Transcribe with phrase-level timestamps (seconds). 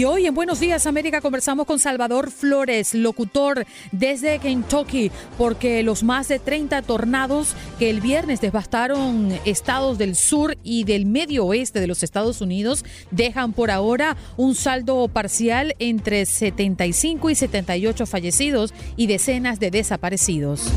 [0.00, 6.04] Y hoy en Buenos Días América conversamos con Salvador Flores, locutor desde Kentucky, porque los
[6.04, 11.80] más de 30 tornados que el viernes devastaron estados del sur y del medio oeste
[11.80, 18.72] de los Estados Unidos dejan por ahora un saldo parcial entre 75 y 78 fallecidos
[18.96, 20.72] y decenas de desaparecidos.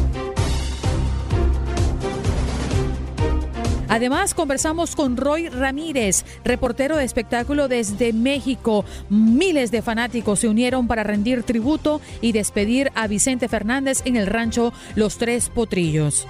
[3.93, 8.85] Además, conversamos con Roy Ramírez, reportero de espectáculo desde México.
[9.07, 14.25] Miles de fanáticos se unieron para rendir tributo y despedir a Vicente Fernández en el
[14.25, 16.25] rancho Los Tres Potrillos.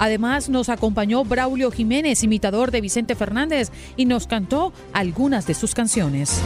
[0.00, 5.74] Además, nos acompañó Braulio Jiménez, imitador de Vicente Fernández, y nos cantó algunas de sus
[5.74, 6.42] canciones.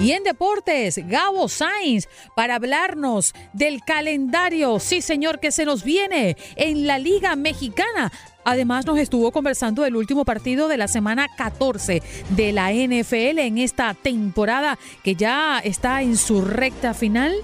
[0.00, 6.38] Y en deportes, Gabo Sainz para hablarnos del calendario, sí señor, que se nos viene
[6.56, 8.10] en la Liga Mexicana.
[8.42, 13.58] Además nos estuvo conversando del último partido de la semana 14 de la NFL en
[13.58, 17.34] esta temporada que ya está en su recta final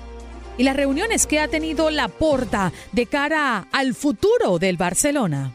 [0.57, 5.53] y las reuniones que ha tenido la porta de cara al futuro del Barcelona.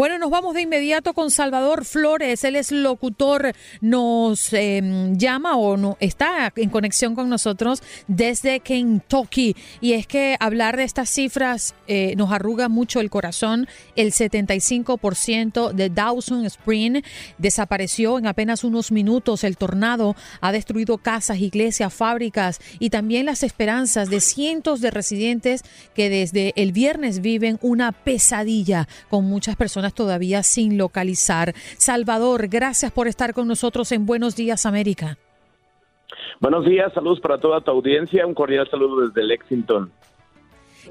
[0.00, 2.42] Bueno, nos vamos de inmediato con Salvador Flores.
[2.44, 3.52] Él es locutor,
[3.82, 9.54] nos em, llama o no, está en conexión con nosotros desde Kentucky.
[9.82, 13.68] Y es que hablar de estas cifras eh, nos arruga mucho el corazón.
[13.94, 17.02] El 75% de Dawson Spring
[17.36, 19.44] desapareció en apenas unos minutos.
[19.44, 25.62] El tornado ha destruido casas, iglesias, fábricas y también las esperanzas de cientos de residentes
[25.94, 31.54] que desde el viernes viven una pesadilla con muchas personas todavía sin localizar.
[31.76, 35.18] Salvador, gracias por estar con nosotros en Buenos Días América.
[36.40, 39.92] Buenos días, saludos para toda tu audiencia, un cordial saludo desde Lexington.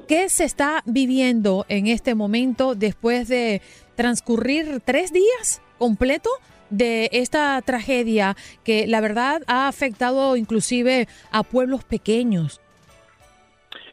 [0.06, 3.60] ¿Qué se está viviendo en este momento después de
[3.96, 6.30] transcurrir tres días completo
[6.70, 12.60] de esta tragedia que la verdad ha afectado inclusive a pueblos pequeños?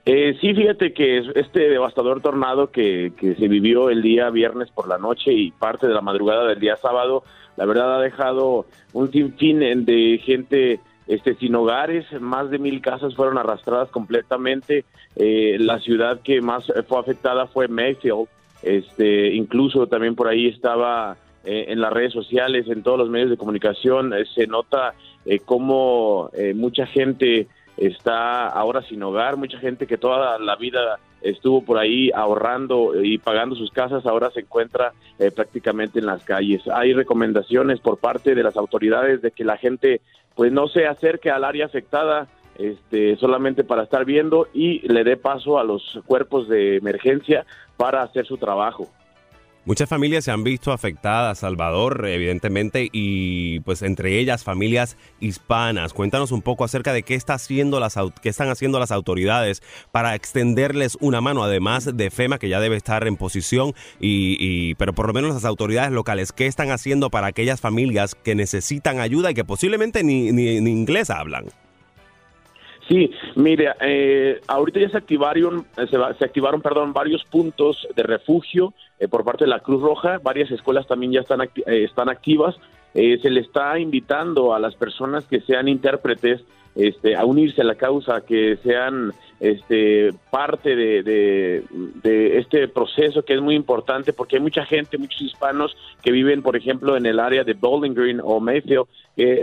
[0.10, 4.98] Eh, sí, fíjate que este devastador tornado que, se vivió el día viernes por la
[4.98, 7.26] noche y parte de la madrugada del día sábado,
[7.58, 13.16] la verdad ha dejado un sinfín de gente este, sin hogares, más de mil casas
[13.16, 14.86] fueron arrastradas completamente.
[15.18, 18.30] Eh, la ciudad que más fue afectada fue Mayfield,
[18.64, 23.30] este, incluso también por ahí estaba eh, en las redes sociales, en todos los medios
[23.30, 24.94] de comunicación, se nota
[25.44, 31.78] cómo mucha gente está ahora sin hogar, mucha gente que toda la vida estuvo por
[31.78, 36.68] ahí ahorrando y pagando sus casas, ahora se encuentra eh, prácticamente en las calles.
[36.68, 40.02] Hay recomendaciones por parte de las autoridades de que la gente
[40.36, 42.28] pues no se acerque al área afectada
[42.58, 47.46] este, solamente para estar viendo y le dé paso a los cuerpos de emergencia
[47.76, 48.88] para hacer su trabajo.
[49.68, 55.92] Muchas familias se han visto afectadas, Salvador, evidentemente, y pues entre ellas familias hispanas.
[55.92, 59.62] Cuéntanos un poco acerca de qué, está haciendo las, qué están haciendo las autoridades
[59.92, 64.94] para extenderles una mano, además de FEMA, que ya debe estar en posición, y, pero
[64.94, 69.32] por lo menos las autoridades locales, ¿qué están haciendo para aquellas familias que necesitan ayuda
[69.32, 71.48] y que posiblemente ni, ni inglés hablan?
[72.88, 78.74] Sí, mire, eh, ahorita ya se activaron, eh, se, activaron, perdón, varios puntos de refugio
[78.98, 80.20] eh, por parte de la Cruz Roja.
[80.24, 82.56] Varias escuelas también ya están están activas.
[82.94, 86.42] se le está invitando a las personas que sean intérpretes
[86.78, 91.64] este, a unirse a la causa, que sean este, parte de,
[92.04, 96.56] este proceso que es muy importante porque hay mucha gente, muchos hispanos que viven, por
[96.56, 98.86] ejemplo, en el área de Bowling Green o Mayfield.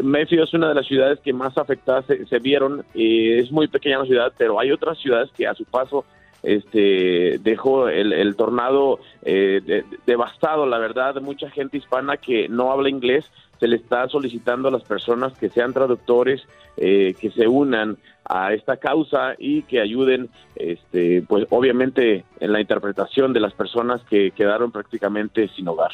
[0.03, 4.07] Mayfield es una de las ciudades que más afectadas se, vieron, es muy pequeña la
[4.07, 6.05] ciudad, pero hay otras ciudades que a su paso
[6.45, 13.31] este, dejó el, tornado eh, devastado, la verdad, mucha gente hispana que no habla inglés,
[13.65, 16.43] se le está solicitando a las personas que sean traductores,
[16.77, 22.61] eh, que se unan a esta causa y que ayuden, este, pues obviamente en la
[22.61, 25.93] interpretación de las personas que quedaron prácticamente sin hogar.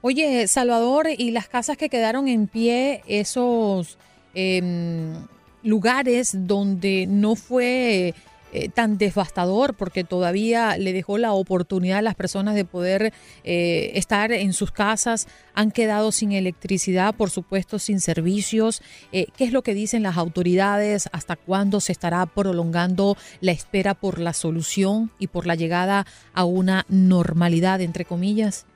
[0.00, 3.96] Oye, Salvador, ¿y las casas que quedaron en pie, esos
[4.34, 5.14] em,
[5.62, 8.12] lugares donde no fue
[8.54, 13.14] eh, tan devastador porque todavía le dejó la oportunidad a las personas de poder
[13.44, 18.82] eh, estar en sus casas, han quedado sin electricidad, por supuesto, sin servicios.
[19.10, 21.08] Eh, ¿Qué es lo que dicen las autoridades?
[21.12, 26.44] ¿Hasta cuándo se estará prolongando la espera por la solución y por la llegada a
[26.44, 28.66] una normalidad, entre comillas?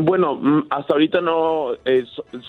[0.00, 1.70] bueno, mm, hasta ahorita no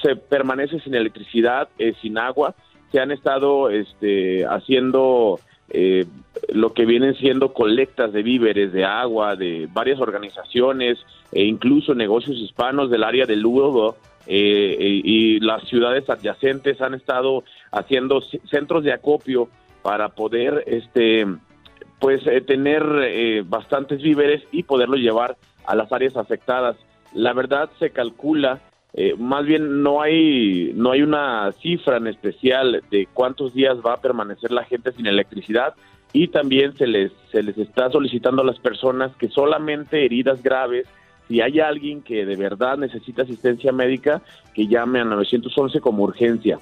[0.01, 1.69] se permanece sin electricidad,
[2.01, 2.55] sin agua.
[2.91, 6.05] Se han estado este, haciendo eh,
[6.49, 10.97] lo que vienen siendo colectas de víveres, de agua, de varias organizaciones
[11.31, 17.43] e incluso negocios hispanos del área de Lugo eh, y las ciudades adyacentes han estado
[17.71, 19.49] haciendo centros de acopio
[19.81, 21.25] para poder este
[21.99, 26.77] pues eh, tener eh, bastantes víveres y poderlo llevar a las áreas afectadas.
[27.13, 28.61] La verdad se calcula
[28.93, 33.93] eh, más bien no hay no hay una cifra en especial de cuántos días va
[33.93, 35.75] a permanecer la gente sin electricidad
[36.11, 40.87] y también se les se les está solicitando a las personas que solamente heridas graves
[41.27, 44.23] si hay alguien que de verdad necesita asistencia médica
[44.55, 46.57] que llame a 911 como urgencia.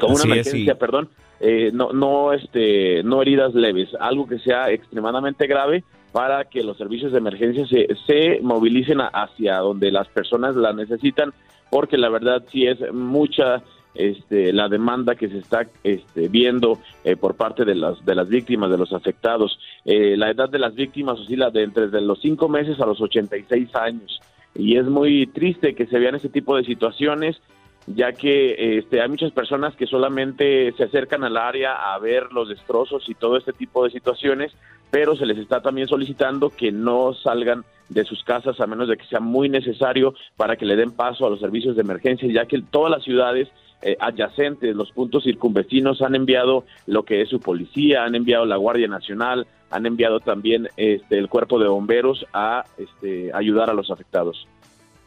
[0.00, 1.08] Como una emergencia perdón
[1.38, 6.78] eh, no no este no heridas leves algo que sea extremadamente grave para que los
[6.78, 11.34] servicios de emergencia se, se movilicen hacia donde las personas la necesitan,
[11.70, 13.64] porque la verdad sí es mucha
[13.96, 18.28] este, la demanda que se está este, viendo eh, por parte de las, de las
[18.28, 19.58] víctimas, de los afectados.
[19.84, 23.74] Eh, la edad de las víctimas oscila de entre los 5 meses a los 86
[23.74, 24.20] años.
[24.54, 27.40] Y es muy triste que se vean ese tipo de situaciones
[27.86, 32.48] ya que este, hay muchas personas que solamente se acercan al área a ver los
[32.48, 34.52] destrozos y todo este tipo de situaciones,
[34.90, 38.96] pero se les está también solicitando que no salgan de sus casas a menos de
[38.96, 42.46] que sea muy necesario para que le den paso a los servicios de emergencia, ya
[42.46, 43.48] que todas las ciudades
[43.82, 48.56] eh, adyacentes, los puntos circunvecinos han enviado lo que es su policía, han enviado la
[48.56, 53.90] Guardia Nacional, han enviado también este, el cuerpo de bomberos a este, ayudar a los
[53.90, 54.48] afectados.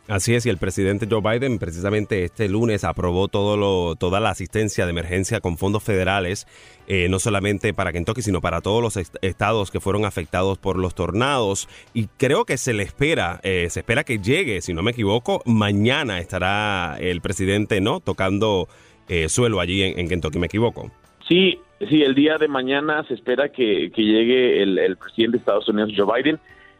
[0.07, 4.29] Así es, y el presidente Joe Biden precisamente este lunes aprobó todo lo, toda la
[4.29, 6.47] asistencia de emergencia con fondos federales,
[6.87, 10.95] eh, no solamente para Kentucky, sino para todos los estados que fueron afectados por los
[10.95, 11.67] tornados.
[11.93, 15.41] Y creo que se le espera, eh, se espera que llegue, si no me equivoco,
[15.45, 18.69] mañana estará el presidente no tocando
[19.09, 20.89] eh, suelo allí en, Kentucky, ¿me equivoco?
[21.27, 25.67] Sí, sí, el día de mañana se espera que, llegue el, el presidente de Estados
[25.67, 26.39] Unidos, Joe Biden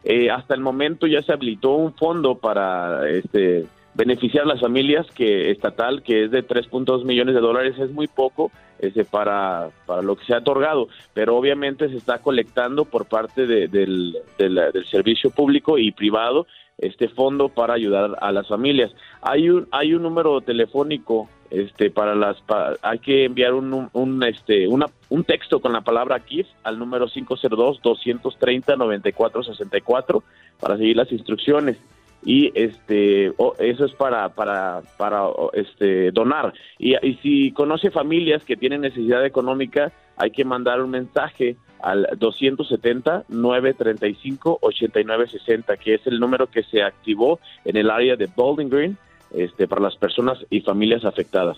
[0.10, 5.06] eh, hasta el momento ya se habilitó un fondo para este, beneficiar a las familias
[5.12, 8.50] que estatal, que es de 3.2 millones de dólares, es muy poco
[8.80, 13.46] ese, para, para lo que se ha otorgado, pero obviamente se está colectando por parte
[13.46, 18.92] del, del servicio público y privado este fondo para ayudar a las familias.
[19.22, 22.38] Hay un, hay un número telefónico este para las
[22.82, 27.08] hay que enviar un, un este una, un texto con la palabra KIF al número
[27.08, 30.24] 502 230 9464
[30.60, 31.78] para seguir las instrucciones.
[32.24, 33.28] Y este
[33.60, 36.54] eso es para para para este donar.
[36.80, 42.08] Y, y si conoce familias que tienen necesidad económica hay que mandar un mensaje al
[42.18, 48.70] 270 935 8960 que es el número que se activó en el área de Bowling
[48.70, 48.98] Green
[49.32, 51.58] este, para las personas y familias afectadas.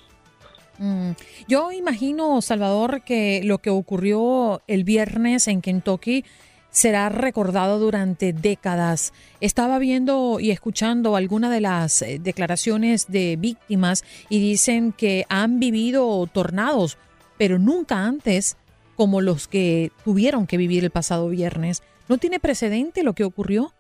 [0.80, 1.12] Mm.
[1.48, 6.24] Yo imagino, Salvador, que lo que ocurrió el viernes en Kentucky
[6.72, 9.14] será recordado durante décadas.
[9.42, 15.60] Estaba viendo y escuchando algunas de las eh, declaraciones de víctimas y dicen que han
[15.60, 16.98] vivido tornados,
[17.38, 18.58] pero nunca antes
[18.96, 21.84] como los que tuvieron que vivir el pasado viernes.
[22.08, 23.74] ¿No tiene precedente lo que ocurrió?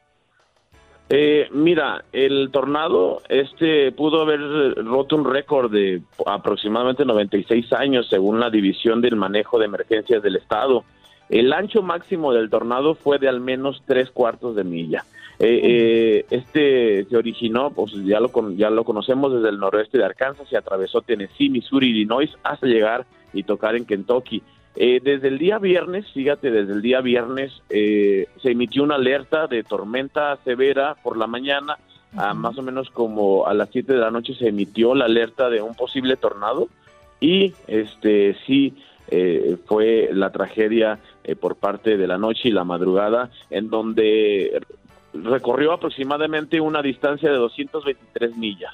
[1.11, 4.39] Eh, mira, el tornado este pudo haber
[4.85, 10.35] roto un récord de aproximadamente 96 años según la División del Manejo de Emergencias del
[10.35, 10.83] Estado.
[11.27, 15.03] El ancho máximo del tornado fue de al menos tres cuartos de milla.
[15.39, 20.05] Eh, eh, este se originó, pues ya lo, ya lo conocemos desde el noroeste de
[20.05, 24.43] Arkansas, se atravesó Tennessee, Missouri, Illinois, hasta llegar y tocar en Kentucky.
[24.75, 29.47] Eh, desde el día viernes, fíjate, desde el día viernes eh, se emitió una alerta
[29.47, 31.77] de tormenta severa por la mañana,
[32.35, 35.61] más o menos como a las 7 de la noche se emitió la alerta de
[35.61, 36.67] un posible tornado.
[37.19, 38.73] Y este sí,
[39.11, 44.61] eh, fue la tragedia eh, por parte de la noche y la madrugada, en donde
[45.13, 48.73] recorrió aproximadamente una distancia de 223 millas.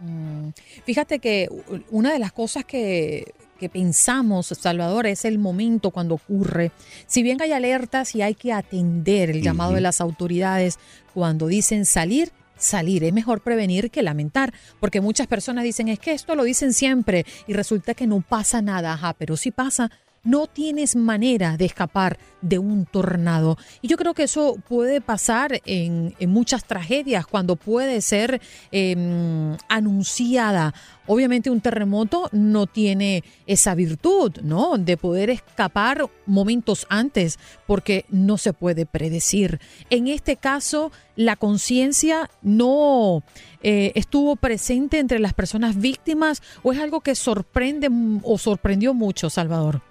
[0.00, 0.48] Mm,
[0.84, 1.48] fíjate que
[1.90, 6.72] una de las cosas que, que pensamos, Salvador, es el momento cuando ocurre.
[7.06, 10.78] Si bien hay alertas y hay que atender el llamado de las autoridades
[11.12, 13.04] cuando dicen salir, salir.
[13.04, 17.26] Es mejor prevenir que lamentar, porque muchas personas dicen, es que esto lo dicen siempre
[17.46, 19.90] y resulta que no pasa nada, ajá, pero sí pasa.
[20.24, 23.56] No tienes manera de escapar de un tornado.
[23.82, 28.40] Y yo creo que eso puede pasar en, muchas tragedias cuando puede ser
[28.72, 30.74] em, anunciada
[31.06, 34.78] Obviamente un terremoto no tiene esa virtud, ¿no?
[34.78, 39.60] De poder escapar momentos antes porque no se puede predecir.
[39.90, 43.22] En este caso, la conciencia no
[43.62, 47.90] eh, estuvo presente entre las personas víctimas o es algo que sorprende
[48.22, 49.82] o sorprendió mucho, Salvador.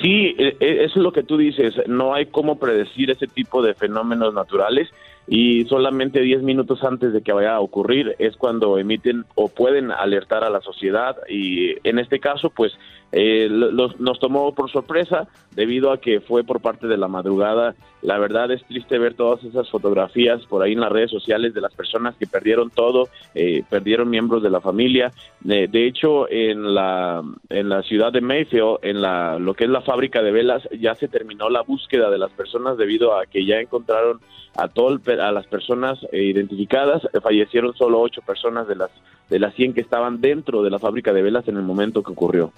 [0.00, 1.74] Sí, e, e, eso es lo que tú dices.
[1.86, 4.88] No hay cómo predecir ese tipo de fenómenos naturales
[5.28, 9.90] y solamente 10 minutos antes de que vaya a ocurrir es cuando emiten o pueden
[9.90, 12.72] alertar a la sociedad y en este caso pues
[13.10, 17.74] eh, nos tomó por sorpresa debido a que fue por parte de la madrugada.
[18.02, 21.60] La verdad es triste ver todas esas fotografías por ahí en las redes sociales de
[21.60, 25.10] las personas que perdieron todo, eh, perdieron miembros de la familia.
[25.40, 29.80] de hecho, en la, en la ciudad de Mayfield, en la, lo que es la
[29.80, 33.58] fábrica de velas, ya se terminó la búsqueda de las personas debido a que ya
[33.58, 34.20] encontraron
[34.58, 37.02] a, todo a las personas eh, identificadas.
[37.22, 38.90] fallecieron solo ocho personas de las,
[39.28, 42.12] de las 100 que estaban dentro de la fábrica de velas en el momento que
[42.12, 42.52] ocurrió.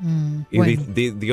[0.00, 0.76] Mm, y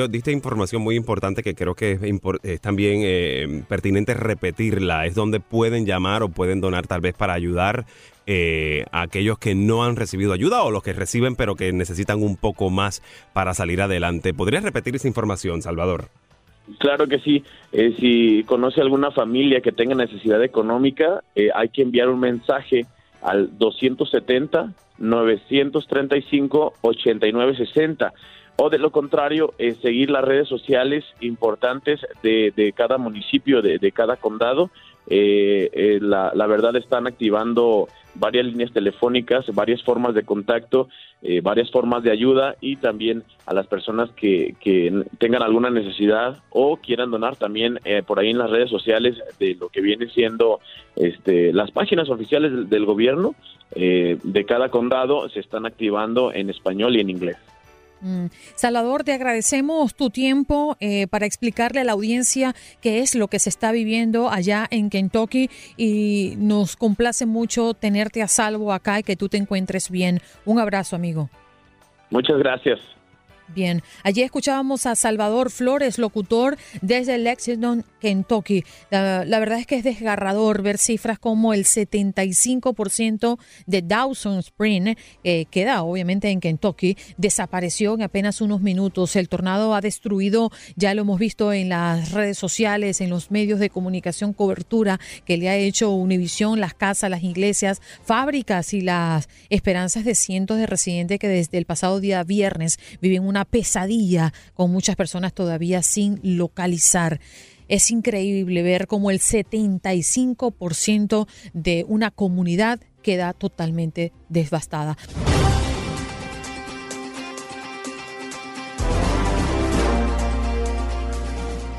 [0.08, 1.98] diste información muy importante que creo que
[2.42, 5.06] es, también eh, pertinente repetirla.
[5.06, 7.84] Es donde pueden llamar o pueden donar tal vez para ayudar
[8.26, 12.22] eh, a aquellos que no han recibido ayuda o los que reciben pero que necesitan
[12.22, 14.32] un poco más para salir adelante.
[14.32, 16.08] ¿Podrías repetir esa información, Salvador?
[16.78, 17.44] Claro que sí.
[17.72, 21.22] Eh, si conoce alguna familia que tenga necesidad económica,
[21.54, 22.86] hay que enviar un mensaje
[23.22, 28.12] al 270 935 8960
[28.62, 33.78] o de lo contrario, eh, seguir las redes sociales importantes de, de cada municipio, de,
[33.78, 34.70] de cada condado.
[35.06, 40.88] Eh, eh, la, la, verdad están activando varias líneas telefónicas, varias formas de contacto,
[41.42, 46.78] varias formas de ayuda y también a las personas que, que tengan alguna necesidad o
[46.78, 50.60] quieran donar también por ahí en las redes sociales de lo que viene siendo
[50.96, 53.34] este, las páginas oficiales del, del gobierno
[53.74, 57.36] de cada condado se están activando en español y en inglés.
[58.00, 58.26] Mm.
[58.54, 63.38] Salvador, te agradecemos tu tiempo eh, para explicarle a la audiencia qué es lo que
[63.38, 69.02] se está viviendo allá en Kentucky y nos complace mucho tenerte a salvo acá y
[69.02, 70.20] que tú te encuentres bien.
[70.44, 71.28] Un abrazo, amigo.
[72.10, 72.78] Muchas gracias.
[73.54, 78.64] Bien, allí escuchábamos a Salvador Flores, locutor desde Lexington, Kentucky.
[78.90, 85.48] La, verdad es que es desgarrador ver cifras como el 75% de Dawson Spring, que
[85.50, 89.16] queda obviamente en Kentucky, desapareció en apenas unos minutos.
[89.16, 93.58] El tornado ha destruido, ya lo hemos visto en las redes sociales, en los medios
[93.58, 99.28] de comunicación, cobertura que le ha hecho Univision, las casas, las iglesias, fábricas y las
[99.48, 104.70] esperanzas de cientos de residentes que desde el pasado día viernes viven una pesadilla con
[104.70, 107.20] muchas personas todavía sin localizar.
[107.68, 114.96] Es increíble ver cómo el 75% de una comunidad queda totalmente devastada.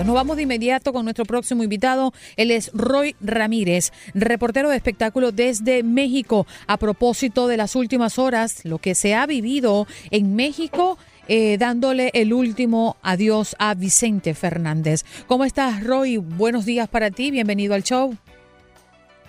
[0.06, 2.12] Nos vamos de inmediato con nuestro próximo invitado.
[2.36, 6.48] Él es Roy Ramírez, reportero de espectáculo desde México.
[6.65, 12.11] A propósito de las últimas horas, lo que se ha vivido en México eh, dándole
[12.13, 15.05] el último adiós a Vicente Fernández.
[15.27, 16.17] ¿Cómo estás, Roy?
[16.17, 18.15] Buenos días para ti, bienvenido al show.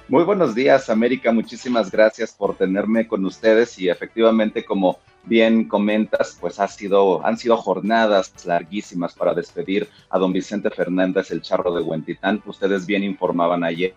[0.09, 1.33] Muy buenos días, América.
[1.33, 7.39] Muchísimas gracias por tenerme con ustedes y efectivamente, como bien comentas, pues ha sido, han
[7.39, 12.43] sido jornadas larguísimas para despedir a don Vicente Fernández, el charro de Huentitán.
[12.45, 13.95] Ustedes bien informaban ayer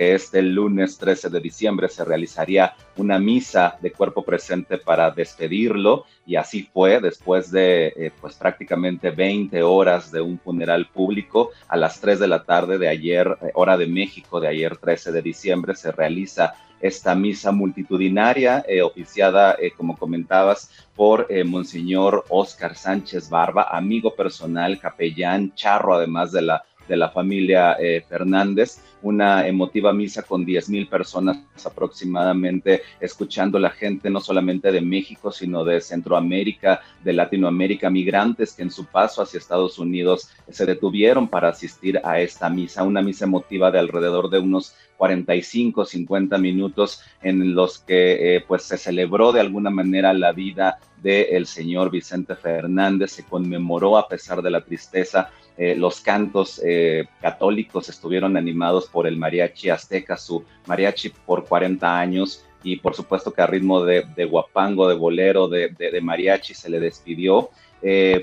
[0.00, 6.36] este lunes 13 de diciembre se realizaría una misa de cuerpo presente para despedirlo y
[6.36, 12.00] así fue después de eh, pues prácticamente 20 horas de un funeral público a las
[12.00, 15.74] 3 de la tarde de ayer, eh, hora de México, de ayer 13 de diciembre,
[15.74, 24.14] se realiza esta misa multitudinaria eh, oficiada, como comentabas, por Monseñor Oscar Sánchez Barba, amigo
[24.14, 30.44] personal, capellán, charro, además de la de la familia eh, Fernández, una emotiva misa con
[30.44, 37.12] 10 mil personas aproximadamente, escuchando la gente no solamente de México, sino de Centroamérica, de
[37.12, 42.50] Latinoamérica, migrantes que en su paso hacia Estados Unidos se detuvieron para asistir a esta
[42.50, 48.44] misa, una misa emotiva de alrededor de unos 45, 50 minutos en los que eh,
[48.46, 54.08] pues se celebró de alguna manera la vida del señor Vicente Fernández, se conmemoró a
[54.08, 55.30] pesar de la tristeza.
[55.56, 61.98] Eh, los cantos eh, católicos estuvieron animados por el mariachi azteca, su mariachi por 40
[61.98, 66.78] años, y por supuesto que a ritmo de, guapango, de bolero, de, mariachi se le
[66.78, 67.48] despidió.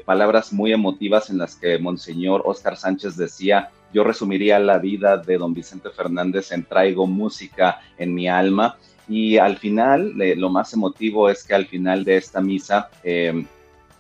[0.06, 5.38] palabras muy emotivas en las que Monseñor Oscar Sánchez decía, yo resumiría la vida de
[5.38, 8.78] don Vicente Fernández en Traigo música en mi alma.
[9.08, 13.46] Y al final, lo más emotivo es que al final de esta misa, eh,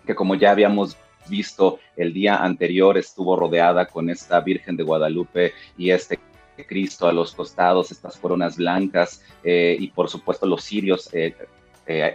[0.06, 0.98] que como ya habíamos
[1.30, 6.20] visto el día anterior, estuvo rodeada con esta Virgen de Guadalupe y este
[6.68, 11.36] Cristo a los costados, estas coronas blancas eh, y por supuesto los cirios eh,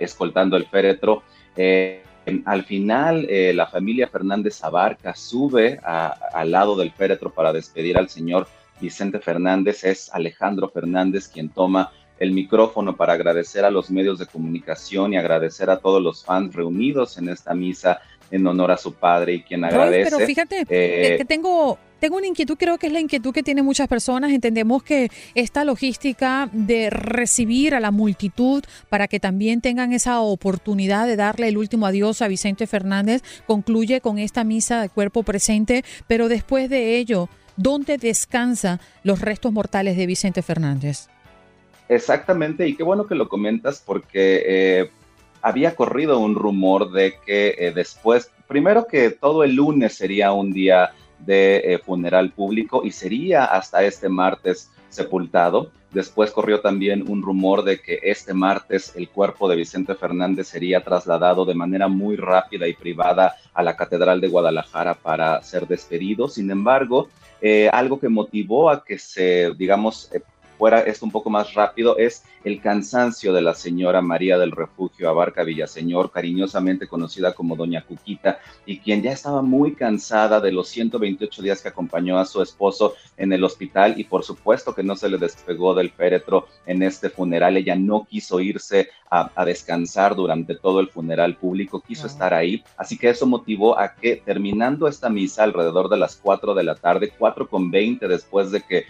[0.01, 1.23] escoltando el féretro.
[2.45, 8.09] Al final, eh, la familia Fernández Abarca sube al lado del féretro para despedir al
[8.09, 8.47] señor
[8.81, 9.83] Vicente Fernández.
[9.83, 11.91] Es Alejandro Fernández quien toma
[12.21, 16.55] el micrófono para agradecer a los medios de comunicación y agradecer a todos los fans
[16.55, 18.01] reunidos en esta misa
[18.33, 20.11] en honor a su padre y quien agradece.
[20.11, 23.65] pero fíjate eh, que tengo tengo una inquietud, creo que es la inquietud que tienen
[23.65, 24.33] muchas personas.
[24.33, 31.07] Entendemos que esta logística de recibir a la multitud para que también tengan esa oportunidad
[31.07, 35.85] de darle el último adiós a Vicente Fernández concluye con esta misa de cuerpo presente,
[36.09, 41.07] pero después de ello, ¿dónde descansan los restos mortales de Vicente Fernández?
[41.89, 44.91] Exactamente, y qué bueno que lo comentas porque eh,
[45.43, 50.53] había corrido un rumor de que eh, después, primero que todo el lunes sería un
[50.53, 55.71] día de eh, funeral público y sería hasta este martes sepultado.
[55.91, 60.83] Después corrió también un rumor de que este martes el cuerpo de Vicente Fernández sería
[60.83, 66.29] trasladado de manera muy rápida y privada a la Catedral de Guadalajara para ser despedido.
[66.29, 67.09] Sin embargo,
[67.43, 70.11] eh, algo que motivó a que se, digamos,
[70.63, 75.09] fuera esto un poco más rápido, es el cansancio de la señora María del Refugio
[75.09, 80.69] Abarca Villaseñor, cariñosamente conocida como Doña Cuquita, y quien ya estaba muy cansada de los
[80.69, 84.95] 128 días que acompañó a su esposo en el hospital y por supuesto que no
[84.95, 87.57] se le despegó del féretro en este funeral.
[87.57, 92.65] Ella no quiso irse a, descansar durante todo el funeral público, quiso estar ahí.
[92.79, 96.77] Así que eso motivó a que terminando esta misa alrededor de las 4 de la
[96.77, 98.87] tarde, 4 con 20 después de que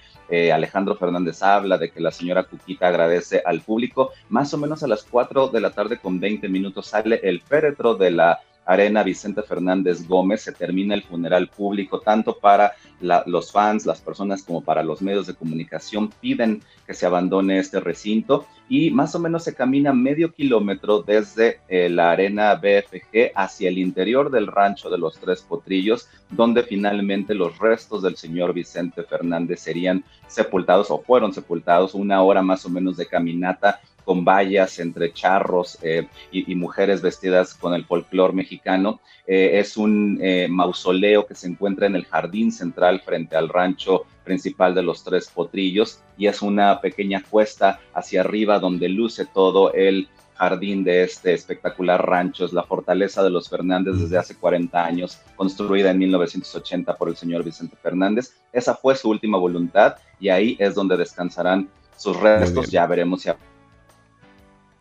[0.53, 4.12] Alejandro Fernández habla de que la señora Cuquita agradece al público.
[4.31, 7.95] Más o menos a las 4 de la tarde con 20 minutos sale el féretro
[7.95, 13.85] de la Arena Vicente Fernández Gómez se termina el funeral público, tanto para los fans,
[13.85, 18.91] las personas como para los medios de comunicación piden que se abandone este recinto y
[18.91, 24.31] más o menos se camina medio kilómetro desde eh, la Arena BFG hacia el interior
[24.31, 30.05] del rancho de los Tres Potrillos, donde finalmente los restos del señor Vicente Fernández serían
[30.27, 35.79] sepultados o fueron sepultados una hora más o menos de caminata con vallas entre charros
[35.83, 39.01] eh, y, mujeres vestidas con el folclore mexicano.
[39.27, 44.05] Eh, es un eh, mausoleo que se encuentra en el jardín central frente al rancho
[44.24, 49.72] principal de los Tres Potrillos y es una pequeña cuesta hacia arriba donde luce todo
[49.72, 52.44] el jardín de este espectacular rancho.
[52.44, 57.16] Es la fortaleza de los Fernández desde hace 40 años, construida en 1980 por el
[57.16, 58.35] señor Vicente Fernández.
[58.52, 62.70] Esa fue su última voluntad y ahí es donde descansarán sus restos.
[62.70, 63.31] Ya veremos si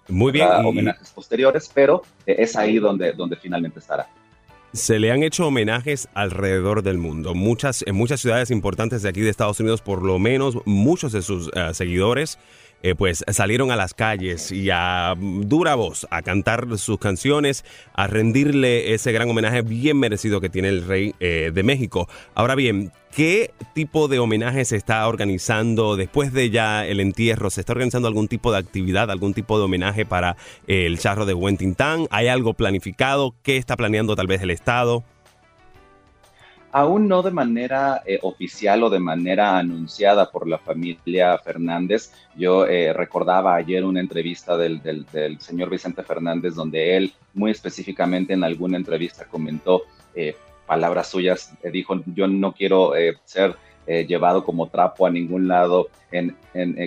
[0.07, 0.47] muy bien.
[0.65, 4.07] homenajes posteriores, pero es ahí donde, donde finalmente estará.
[4.73, 7.33] Se le han hecho homenajes alrededor del mundo.
[7.33, 11.21] Muchas, en muchas ciudades importantes de aquí de Estados Unidos, por lo menos muchos de
[11.21, 12.39] sus eh, seguidores
[12.83, 17.63] eh, pues salieron a las calles y a dura voz a cantar sus canciones,
[17.93, 22.09] a rendirle ese gran homenaje bien merecido que tiene el rey eh, de México.
[22.33, 27.49] Ahora bien, ¿qué tipo de homenaje se está organizando después de ya el entierro?
[27.49, 31.33] ¿Se está organizando algún tipo de actividad, algún tipo de homenaje para el charro de
[31.33, 32.07] Huentintán?
[32.09, 33.35] ¿Hay algo planificado?
[33.43, 35.03] ¿Qué está planeando tal vez el Estado?
[36.71, 42.13] Aún no de manera eh, oficial o de manera anunciada por la familia Fernández.
[42.35, 45.05] Yo eh, recordaba ayer una entrevista del,
[45.39, 49.83] señor Vicente Fernández donde él muy específicamente en alguna entrevista comentó
[50.15, 52.93] eh, palabras suyas, dijo, yo no quiero
[53.25, 53.55] ser
[53.85, 56.37] llevado como trapo a ningún lado en,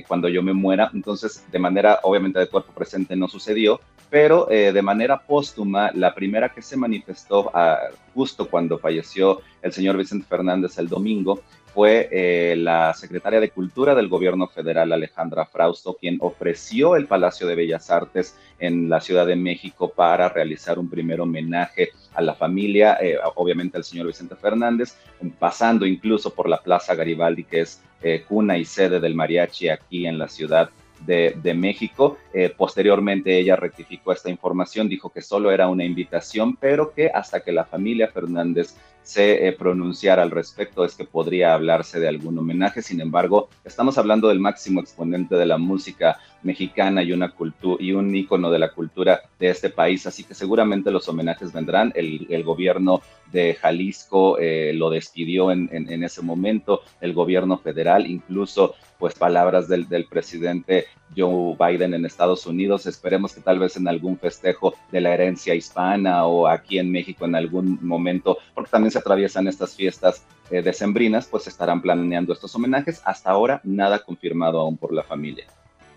[0.08, 0.90] cuando yo me muera.
[0.94, 3.80] Entonces, de manera obviamente de cuerpo presente no sucedió,
[4.14, 7.80] pero eh, de manera póstuma, la primera que se manifestó ah,
[8.14, 11.42] justo cuando falleció el señor Vicente Fernández el domingo
[11.74, 17.48] fue eh, la secretaria de Cultura del gobierno federal, Alejandra Frausto, quien ofreció el Palacio
[17.48, 22.36] de Bellas Artes en la Ciudad de México para realizar un primer homenaje a la
[22.36, 24.96] familia, eh, obviamente al señor Vicente Fernández,
[25.40, 27.82] pasando incluso por la Plaza Garibaldi, que es
[28.28, 32.18] cuna y sede del mariachi aquí en la Ciudad de, México.
[32.56, 37.52] posteriormente ella rectificó esta información, dijo que solo era una invitación, pero que hasta que
[37.52, 42.82] la familia Fernández se eh, pronunciar al respecto es que podría hablarse de algún homenaje.
[42.82, 47.34] Sin embargo, estamos hablando del máximo exponente de la música mexicana y, una
[47.80, 51.92] y un ícono de la cultura de este país, así que seguramente los homenajes vendrán.
[51.94, 53.00] El, gobierno
[53.32, 59.88] de Jalisco eh, lo despidió en, ese momento, el gobierno federal, incluso pues palabras del,
[59.88, 62.86] del presidente Joe Biden en Estados Unidos.
[62.86, 67.24] Esperemos que tal vez en algún festejo de la herencia hispana o aquí en México
[67.24, 72.54] en algún momento, porque también se atraviesan estas fiestas eh, decembrinas, pues estarán planeando estos
[72.54, 73.02] homenajes.
[73.04, 75.46] Hasta ahora nada confirmado aún por la familia.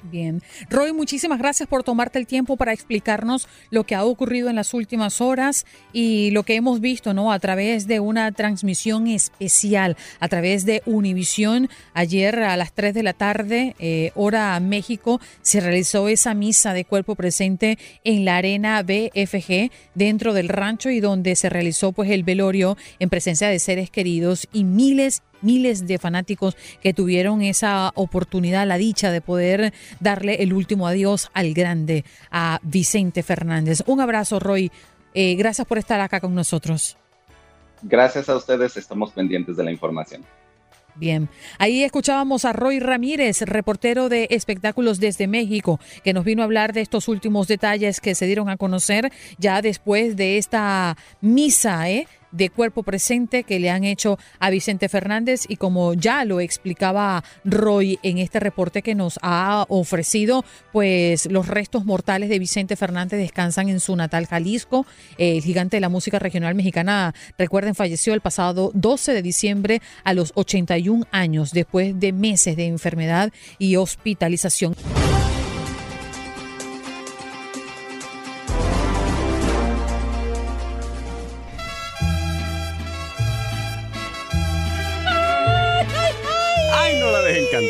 [0.04, 0.42] Bien.
[0.70, 4.74] Roy, muchísimas gracias por tomarte el tiempo para explicarnos lo que ha ocurrido en las
[4.74, 7.32] últimas horas y lo que hemos visto, ¿no?
[7.32, 11.70] A través de una transmisión especial, a través de Univisión.
[11.94, 16.86] Ayer a las 3 de la tarde, eh, hora México, se realizó esa misa de
[16.86, 22.24] cuerpo presente en la arena BFG dentro del rancho y donde se realizó pues el
[22.24, 28.68] velorio en presencia de seres queridos y miles miles de fanáticos que tuvieron esa oportunidad,
[28.68, 33.84] la dicha de poder darle el último adiós al grande, a Vicente Fernández.
[33.86, 34.72] Un abrazo, Roy.
[35.14, 36.98] Eh, gracias por estar acá con nosotros.
[37.82, 40.24] Gracias a ustedes, estamos pendientes de la información.
[41.00, 46.46] Bien, ahí escuchábamos a Roy Ramírez, reportero de espectáculos desde México, que nos vino a
[46.46, 51.88] hablar de estos últimos detalles que se dieron a conocer ya después de esta misa,
[51.92, 52.08] ¿eh?
[52.38, 57.24] De cuerpo presente que le han hecho a Vicente Fernández y como ya lo explicaba
[57.44, 63.20] Roy en este reporte que nos ha ofrecido, pues los restos mortales de Vicente Fernández
[63.20, 64.86] descansan en su natal Jalisco.
[65.18, 70.14] El gigante de la música regional mexicana, recuerden, falleció el pasado 12 de diciembre a
[70.14, 74.76] los 81 años después de meses de enfermedad y hospitalización.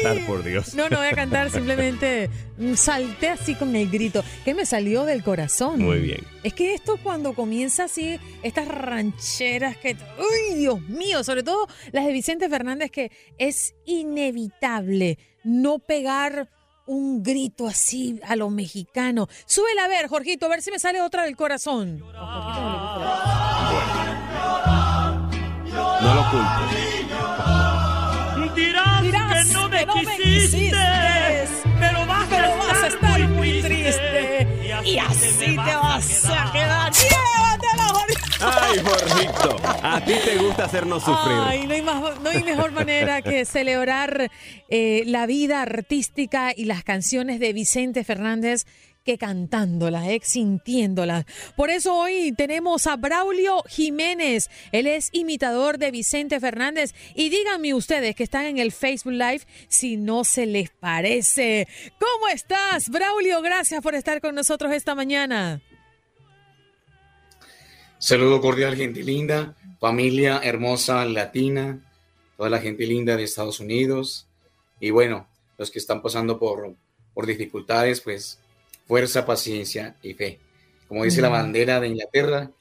[0.07, 0.73] Cantar, por Dios.
[0.73, 2.29] No, no voy a cantar, simplemente
[2.75, 5.81] salté así con el grito, que me salió del corazón.
[5.81, 6.23] Muy bien.
[6.43, 12.05] Es que esto cuando comienza así, estas rancheras que, uy, Dios mío, sobre todo las
[12.05, 16.49] de Vicente Fernández, que es inevitable no pegar
[16.85, 19.27] un grito así a lo mexicano.
[19.45, 21.99] Súbela a ver, Jorgito, a ver si me sale otra del corazón.
[25.99, 26.67] No lo culpo
[29.87, 30.71] no me, quisiste,
[31.79, 34.47] pero vas, a, estar muy triste,
[34.83, 36.91] y así, te vas a quedar.
[36.91, 37.97] ¡Llévatelo,
[38.39, 41.37] Ay, Jorgito, a ti te gusta hacernos sufrir.
[41.39, 44.29] Ay, no hay, no hay mejor manera que celebrar
[44.69, 48.65] eh, la vida artística y las canciones de Vicente Fernández
[49.07, 50.19] que cantándolas, eh.
[51.55, 54.49] Por eso hoy tenemos a Braulio Jiménez.
[54.73, 56.93] Él es imitador de Vicente Fernández.
[57.15, 61.69] Y díganme ustedes que están en el Facebook Live si no se les parece.
[61.97, 63.41] ¿Cómo estás, Braulio?
[63.41, 65.61] Gracias por estar con nosotros esta mañana.
[67.99, 71.79] Saludo cordial, gente linda, familia hermosa latina,
[72.35, 74.27] toda la gente linda de Estados Unidos.
[74.81, 76.75] Y bueno, los que están pasando por,
[77.13, 78.39] por dificultades, pues
[78.87, 80.39] fuerza, paciencia y fe.
[80.87, 82.51] Como dice la bandera de Inglaterra,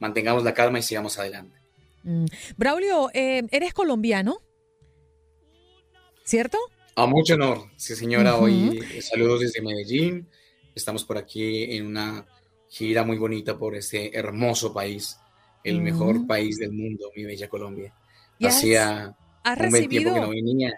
[0.00, 1.56] mantengamos la calma y sigamos adelante.
[2.02, 2.26] Mm.
[2.56, 4.38] Braulio, eh, ¿eres colombiano?
[6.24, 6.58] ¿Cierto?
[6.96, 8.36] A mucho honor, sí señora.
[8.36, 10.28] Hoy saludos desde Medellín.
[10.74, 12.26] Estamos por aquí en una
[12.68, 15.18] gira muy bonita por este hermoso país,
[15.62, 17.94] el mejor país del mundo, mi bella Colombia.
[18.40, 20.74] Hacía un buen tiempo que no venía.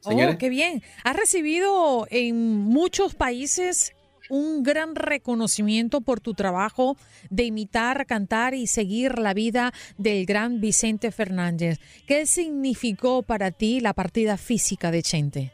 [0.00, 0.32] Señora.
[0.32, 0.82] Oh, qué bien.
[1.04, 3.95] ¿Has recibido en muchos países
[4.28, 6.96] un gran reconocimiento por tu trabajo
[7.30, 11.78] de imitar, cantar y seguir la vida del gran Vicente Fernández.
[12.06, 15.52] ¿Qué significó para ti la partida física de Chente?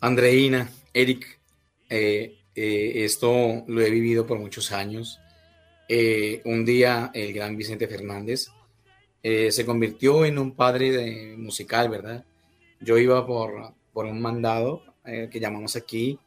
[0.00, 1.40] Andreina, Eric,
[1.88, 5.18] eh, eh, esto lo he vivido por muchos años.
[5.88, 8.48] Eh, un día el gran Vicente Fernández
[9.22, 12.26] se convirtió en un padre musical, ¿verdad?
[12.80, 16.18] Yo iba por, por un mandado que llamamos aquí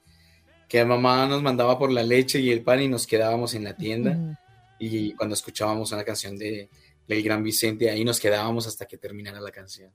[0.67, 3.75] que mamá nos mandaba por la leche y el pan y nos quedábamos en la
[3.75, 4.37] tienda.
[4.79, 6.69] Y cuando escuchábamos una canción de,
[7.07, 9.91] del Gran Vicente, ahí nos quedábamos hasta que terminara la canción.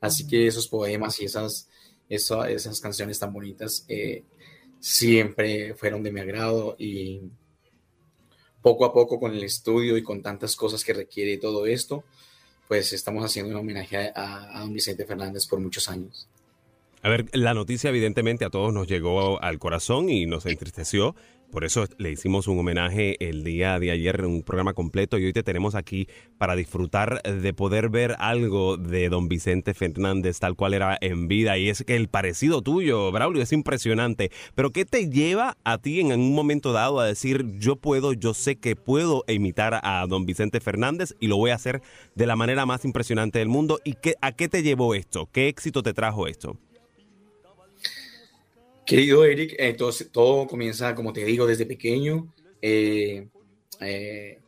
[0.00, 1.68] Así que esos poemas y esas,
[2.08, 4.24] esas canciones tan bonitas eh,
[4.80, 7.22] siempre fueron de mi agrado y
[8.60, 12.04] poco a poco con el estudio y con tantas cosas que requiere todo esto,
[12.68, 16.28] pues estamos haciendo un homenaje a, a don Vicente Fernández por muchos años.
[17.04, 21.16] A ver, la noticia evidentemente a todos nos llegó al corazón y nos entristeció.
[21.50, 25.32] Por eso le hicimos un homenaje el día de ayer, un programa completo, y hoy
[25.32, 26.06] te tenemos aquí
[26.38, 31.58] para disfrutar de poder ver algo de don Vicente Fernández tal cual era en vida.
[31.58, 34.30] Y es que el parecido tuyo, Braulio, es impresionante.
[34.54, 38.32] Pero ¿qué te lleva a ti en un momento dado a decir, yo puedo, yo
[38.32, 41.82] sé que puedo imitar a don Vicente Fernández y lo voy a hacer
[42.14, 43.80] de la manera más impresionante del mundo?
[43.84, 45.28] ¿Y qué, a qué te llevó esto?
[45.32, 46.56] ¿Qué éxito te trajo esto?
[48.84, 53.28] Querido Eric, entonces todo comienza, como te digo, desde pequeño, eh,
[53.80, 54.40] eh,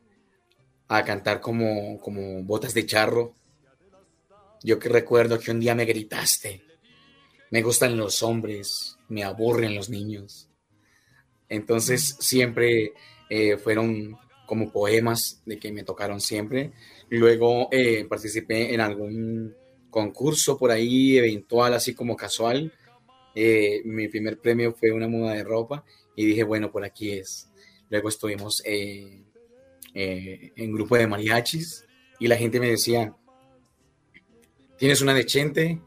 [0.88, 3.32] a cantar como, como botas de charro.
[4.62, 6.62] Yo que recuerdo que un día me gritaste,
[7.50, 10.48] me gustan los hombres, me aburren los niños.
[11.48, 12.92] Entonces siempre
[13.30, 16.72] eh, fueron como poemas de que me tocaron siempre.
[17.08, 17.70] Luego
[18.08, 19.54] participé en algún
[19.90, 22.72] concurso por ahí, eventual, así como casual
[23.34, 27.50] eh, mi primer premio fue una muda de ropa y dije, bueno, por aquí es.
[27.90, 29.22] Luego estuvimos eh,
[29.94, 31.84] eh, en grupo de mariachis
[32.20, 33.14] y la gente me decía,
[34.78, 35.80] tienes una de Chente,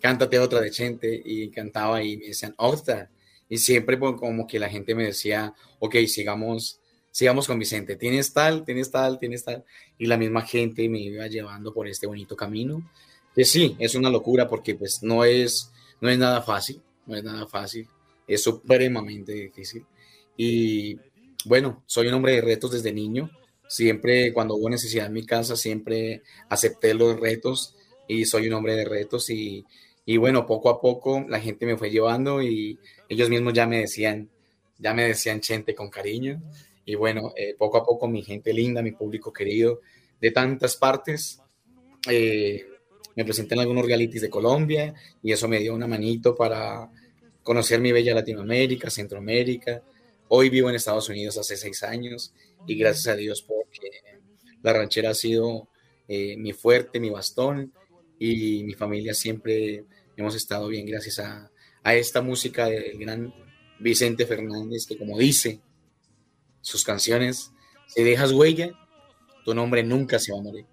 [0.00, 3.10] cántate otra de Chente y cantaba y me decían, otra.
[3.48, 8.64] Y siempre como que la gente me decía, ok, sigamos, sigamos con Vicente, tienes tal,
[8.64, 9.64] tienes tal, tienes tal.
[9.98, 12.90] Y la misma gente me iba llevando por este bonito camino.
[13.34, 17.24] Que sí, es una locura porque pues no es, no es nada fácil no es
[17.24, 17.88] nada fácil,
[18.26, 19.84] es supremamente difícil.
[20.36, 20.96] Y
[21.44, 23.30] bueno, soy un hombre de retos desde niño.
[23.68, 27.76] Siempre cuando hubo necesidad en mi casa, siempre acepté los retos
[28.08, 29.30] y soy un hombre de retos.
[29.30, 29.64] Y,
[30.04, 33.80] y bueno, poco a poco la gente me fue llevando y ellos mismos ya me
[33.80, 34.28] decían,
[34.78, 36.42] ya me decían Chente con cariño.
[36.84, 39.80] Y bueno, eh, poco a poco mi gente linda, mi público querido
[40.20, 41.40] de tantas partes,
[42.08, 42.64] eh,
[43.16, 46.90] me presenté en algunos realities de Colombia y eso me dio una manito para
[47.42, 49.82] conocer mi bella Latinoamérica, Centroamérica.
[50.28, 52.32] Hoy vivo en Estados Unidos hace seis años
[52.66, 53.90] y gracias a Dios porque
[54.62, 55.68] la ranchera ha sido
[56.08, 57.72] eh, mi fuerte, mi bastón
[58.18, 59.84] y mi familia siempre
[60.16, 61.50] hemos estado bien gracias a,
[61.82, 63.34] a esta música del gran
[63.80, 65.60] Vicente Fernández que como dice
[66.60, 67.50] sus canciones,
[67.88, 68.70] si dejas huella,
[69.44, 70.66] tu nombre nunca se va a morir.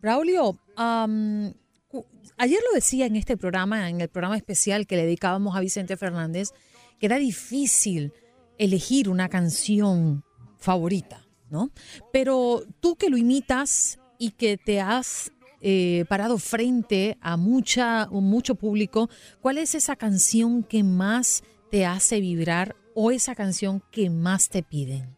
[0.00, 5.60] Braulio, ayer lo decía en este programa, en el programa especial que le dedicábamos a
[5.60, 6.50] Vicente Fernández,
[6.98, 8.12] que era difícil
[8.58, 10.24] elegir una canción
[10.58, 11.70] favorita, ¿no?
[12.12, 18.54] Pero tú que lo imitas y que te has eh, parado frente a mucha, mucho
[18.54, 24.48] público, ¿cuál es esa canción que más te hace vibrar o esa canción que más
[24.48, 25.17] te piden?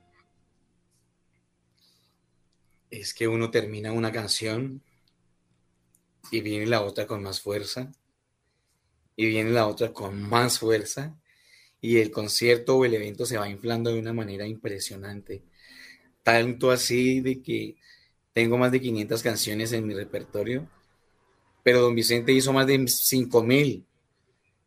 [2.90, 4.82] Es que uno termina una canción
[6.30, 7.92] y viene la otra con más fuerza
[9.16, 11.16] y viene la otra con más fuerza
[11.80, 15.42] y el concierto o el evento se va inflando de una manera impresionante.
[16.22, 17.76] Tanto así de que
[18.32, 20.68] tengo más de 500 canciones en mi repertorio,
[21.62, 23.84] pero don Vicente hizo más de 5000.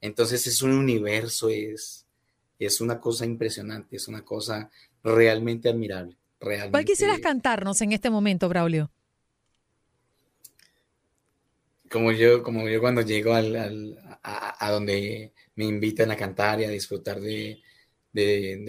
[0.02, 2.06] Entonces es un universo, es,
[2.60, 4.70] es una cosa impresionante, es una cosa
[5.04, 6.18] realmente admirable.
[6.72, 8.92] ¿Cuál quisieras cantarnos en este momento, Braulio?
[11.90, 16.70] Como yo, como yo cuando llego al, a, donde me invitan a cantar y a
[16.70, 17.62] disfrutar de,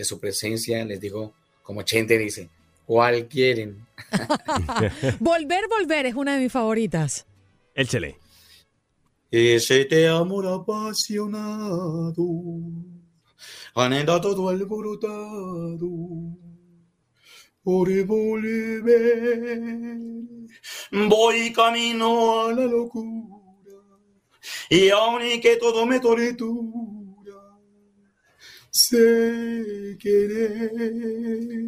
[0.05, 2.51] su presencia, les digo, como Chente dice,
[2.85, 3.87] ¿cuál quieren?
[5.21, 7.27] volver, volver es una de mis favoritas.
[7.75, 8.19] Échele.
[9.31, 12.25] Ese te amor apasionado,
[13.75, 16.44] anhela todo alborotado
[17.65, 20.03] por volver.
[20.93, 23.37] Voy camino a la locura
[24.71, 27.59] y aunque todo me tortura,
[28.71, 31.63] sé querer.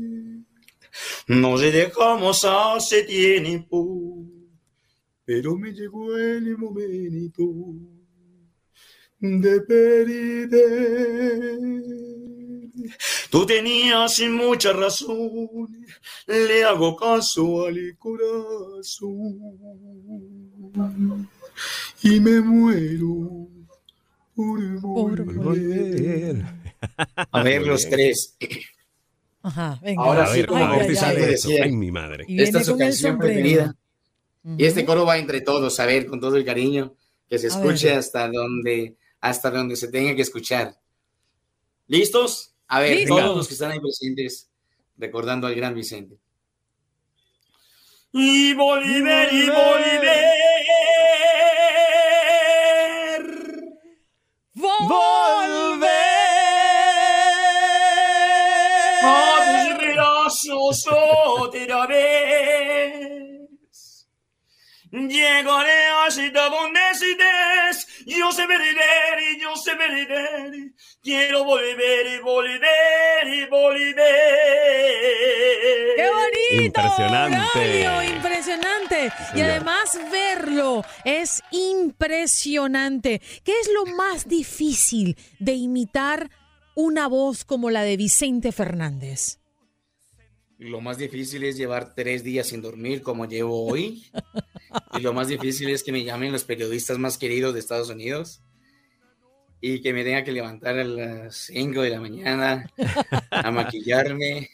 [1.28, 4.26] Nos dejamos hace tiempo,
[5.24, 7.44] pero me llegó el momento
[9.20, 10.60] de perder.
[13.30, 15.86] Tú tenías mucha razón,
[16.26, 19.38] le hago caso al corazón
[22.02, 23.48] y me muero
[24.34, 26.44] por volver.
[27.32, 28.36] A ver, los tres.
[29.42, 30.02] Ajá, venga.
[30.02, 31.66] Ahora A sí, ver, como a ver ay, ay, decía.
[31.68, 32.24] Mi madre.
[32.28, 33.74] Y Esta es su canción preferida.
[34.58, 36.94] Y este coro va entre todos, a ver, con todo el cariño,
[37.28, 37.98] que se A escuche ver.
[37.98, 40.76] hasta donde, hasta donde se tenga que escuchar.
[41.88, 42.55] ¿Listos?
[42.68, 43.20] A ver, Listos.
[43.20, 44.50] todos los que están ahí presentes,
[44.96, 46.16] recordando al gran Vicente.
[48.12, 50.36] Y volver, y volver.
[59.08, 60.86] A tus
[64.96, 67.86] Llegaré hasta donde estés.
[68.06, 70.72] Yo sé perder y yo sé perder.
[71.02, 73.94] Quiero volver y volver y volver.
[75.96, 76.64] ¡Qué bonito!
[76.64, 77.36] Impresionante.
[77.36, 79.06] Braulio, impresionante.
[79.06, 79.50] Y señor.
[79.50, 83.20] además verlo es impresionante.
[83.44, 86.30] ¿Qué es lo más difícil de imitar
[86.74, 89.40] una voz como la de Vicente Fernández?
[90.58, 94.04] Lo más difícil es llevar tres días sin dormir como llevo hoy.
[94.94, 98.40] Y lo más difícil es que me llamen los periodistas más queridos de Estados Unidos
[99.60, 102.70] y que me tenga que levantar a las 5 de la mañana
[103.30, 104.48] a maquillarme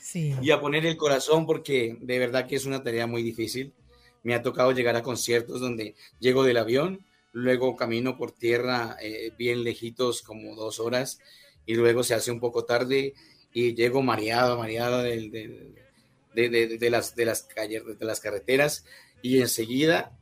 [0.00, 0.34] Sí.
[0.40, 3.74] y a poner el corazón porque de verdad que es una tarea muy difícil.
[4.22, 9.32] Me ha tocado llegar a conciertos donde llego del avión, luego camino por tierra eh,
[9.36, 11.20] bien lejitos como dos horas
[11.66, 13.14] y luego se hace un poco tarde
[13.52, 18.84] y llego mareado, mareado de, de- de las, de, las calles, de las carreteras
[19.22, 20.16] y enseguida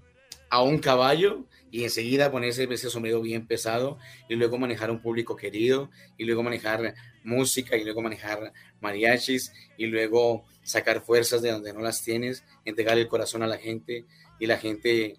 [0.49, 5.37] a un caballo y enseguida ponerse ese sombrero bien pesado y luego manejar un público
[5.37, 11.73] querido y luego manejar música y luego manejar mariachis y luego sacar fuerzas de donde
[11.75, 14.05] no las tienes, entregar el corazón a la gente
[14.39, 15.17] y la gente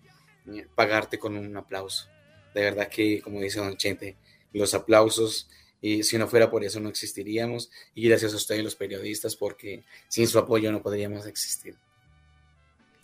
[0.48, 2.08] eh, pagarte con un aplauso.
[2.56, 4.16] De verdad que, como dice Don Chente,
[4.54, 5.50] los aplausos,
[5.82, 9.84] y si no fuera por eso no existiríamos, y gracias a ustedes los periodistas, porque
[10.08, 11.76] sin su apoyo no podríamos existir.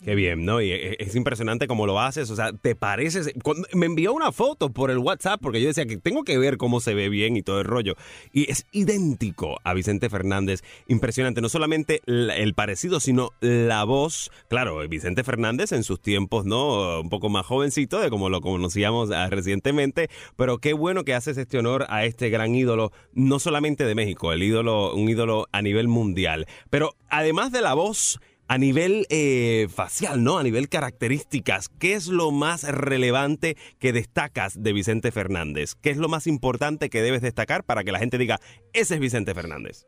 [0.04, 0.60] Qué bien, ¿no?
[0.60, 2.28] Y e- es impresionante cómo lo haces.
[2.30, 3.32] O sea, te pareces.
[3.72, 6.80] me envió una foto por el WhatsApp porque yo decía que tengo que ver cómo
[6.80, 7.94] se ve bien y todo el rollo.
[8.30, 10.62] Y es idéntico a Vicente Fernández.
[10.88, 11.40] Impresionante.
[11.40, 14.30] No solamente la- el parecido, sino la voz.
[14.48, 17.00] Claro, Vicente Fernández en sus tiempos, ¿no?
[17.00, 20.10] Un poco más jovencito de como lo conocíamos ah, recientemente.
[20.36, 24.34] Pero qué bueno que haces este honor a este gran ídolo, no solamente de México,
[24.34, 26.46] el ídolo, un ídolo a nivel mundial.
[26.68, 28.20] Pero además de la voz.
[28.46, 30.36] A nivel eh, facial, ¿no?
[30.38, 35.74] A nivel características, ¿qué es lo más relevante que destacas de Vicente Fernández?
[35.80, 38.38] ¿Qué es lo más importante que debes destacar para que la gente diga,
[38.74, 39.86] ese es Vicente Fernández?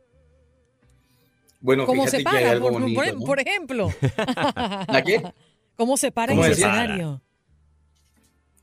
[1.59, 2.51] Bueno, ¿Cómo fíjate se que hay para?
[2.51, 3.25] algo Por, bonito, por- ¿no?
[3.25, 3.89] por ejemplo.
[4.87, 5.23] ¿La qué?
[5.75, 6.67] ¿Cómo se para en ¿Cómo ese decía?
[6.67, 7.21] escenario?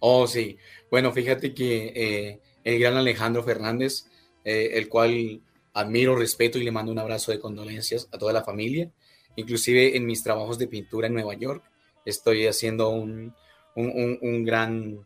[0.00, 0.58] Oh, sí.
[0.90, 4.06] Bueno, fíjate que eh, el gran Alejandro Fernández,
[4.44, 5.40] eh, el cual
[5.72, 8.90] admiro, respeto y le mando un abrazo de condolencias a toda la familia.
[9.36, 11.62] Inclusive en mis trabajos de pintura en Nueva York,
[12.04, 13.34] estoy haciendo un,
[13.76, 15.04] un- un- gran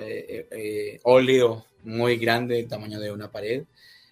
[0.00, 3.64] eh, eh, óleo muy grande, del tamaño de una pared,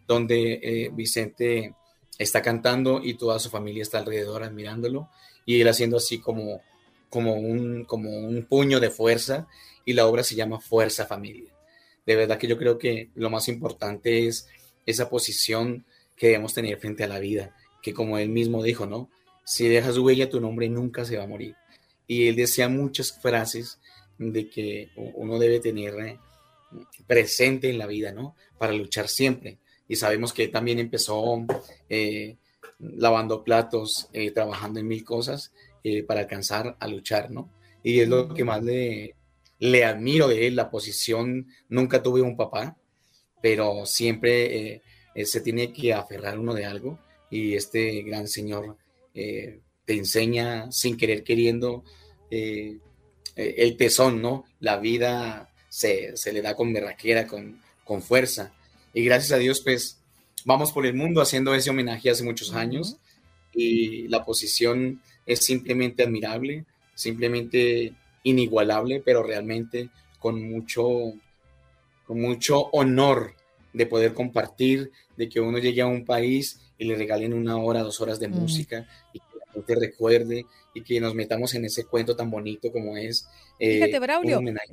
[0.07, 1.75] donde eh, Vicente
[2.19, 5.09] está cantando y toda su familia está alrededor admirándolo
[5.45, 6.63] y él haciendo así como,
[7.11, 9.47] como, un, como un puño de fuerza
[9.85, 11.53] y la obra se llama Fuerza Familia.
[12.07, 14.49] De verdad que yo creo que lo más importante es
[14.87, 15.85] esa posición
[16.17, 19.11] que debemos tener frente a la vida, que como él mismo dijo, ¿no?
[19.47, 21.55] Si dejas huella, tu nombre nunca se va a morir.
[22.09, 23.79] Y él decía muchas frases
[24.19, 26.19] de que uno debe tener eh,
[27.07, 28.35] presente en la vida, ¿no?
[28.59, 29.59] Para luchar siempre.
[29.87, 31.47] Y sabemos que él también empezó
[31.89, 32.37] eh,
[32.81, 35.53] lavando platos, eh, trabajando en mil cosas
[36.09, 37.49] para alcanzar a luchar, ¿no?
[37.85, 39.15] Y es lo que más le,
[39.61, 41.47] le admiro de él, la posición.
[41.69, 42.77] Nunca tuve un papá,
[43.41, 44.83] pero siempre
[45.25, 46.99] se tiene que aferrar uno de algo.
[47.31, 48.77] Y este gran señor
[49.17, 51.85] eh, te enseña sin querer queriendo
[52.31, 52.77] eh,
[53.35, 54.45] eh, el tesón, ¿no?
[54.61, 58.53] La vida se, se le da con berraquera, con, con fuerza.
[58.93, 60.01] Y gracias a Dios, pues,
[60.45, 62.99] vamos por el mundo haciendo ese homenaje hace muchos años.
[63.55, 71.15] Y la posición es simplemente admirable, simplemente inigualable, pero realmente con mucho,
[72.05, 73.36] con mucho honor
[73.77, 77.83] de poder compartir, de que uno llegue a un país y le regalen una hora,
[77.83, 78.35] dos horas de Mm.
[78.41, 82.73] música y que la gente recuerde y que nos metamos en ese cuento tan bonito
[82.73, 83.29] como es.
[83.61, 84.69] eh, Fíjate, un Braulio, homenaje.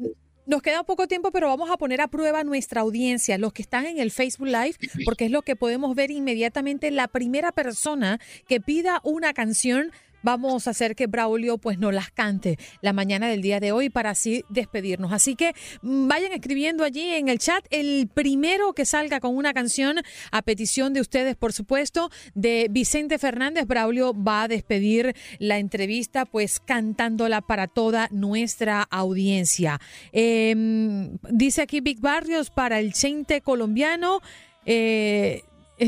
[0.46, 3.86] Nos queda poco tiempo, pero vamos a poner a prueba nuestra audiencia, los que están
[3.86, 4.76] en el Facebook Live,
[5.06, 6.92] porque es lo que podemos ver inmediatamente.
[6.92, 9.92] La primera persona que pida una canción
[10.24, 13.90] vamos a hacer que Braulio pues nos las cante la mañana del día de hoy
[13.90, 15.14] para así despedirnos.
[15.14, 19.54] Así que mm, vayan escribiendo allí en el chat el primero que salga con una
[19.54, 19.98] canción
[20.32, 23.68] a petición de ustedes, por supuesto, de Vicente Fernández.
[23.68, 29.80] Braulio va a despedir la entrevista pues cantándola para toda nuestra audiencia.
[30.12, 34.22] Em, dice aquí Big Barrios para el chente colombiano.
[34.66, 35.44] Eh,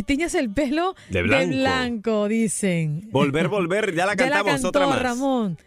[0.05, 2.27] Tiñas el pelo De de blanco.
[2.27, 3.09] dicen.
[3.11, 5.01] Volver, volver, ya la Ya la cantamos cantó otra más.
[5.01, 5.57] Ramón.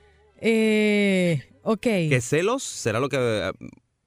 [0.40, 1.80] Eh, ok.
[1.80, 2.62] ¿Qué celos?
[2.62, 3.50] ¿Será lo que...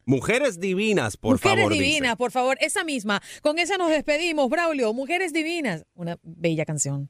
[0.06, 1.84] Mujeres divinas, por Mujeres favor, dice.
[1.86, 3.22] divinas, por favor, esa misma.
[3.42, 4.94] Con esa nos despedimos, Braulio.
[4.94, 5.86] Mujeres divinas.
[5.94, 7.10] Una bella canción.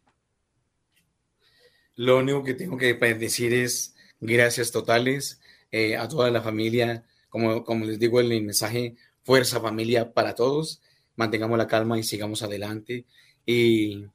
[1.95, 5.39] Lo único que tengo que pues, decir es gracias totales
[5.71, 7.03] eh, a toda la familia.
[7.29, 10.81] Como, como les digo en el mensaje, fuerza familia para todos.
[11.15, 13.05] Mantengamos la calma y sigamos adelante.
[13.45, 14.05] Y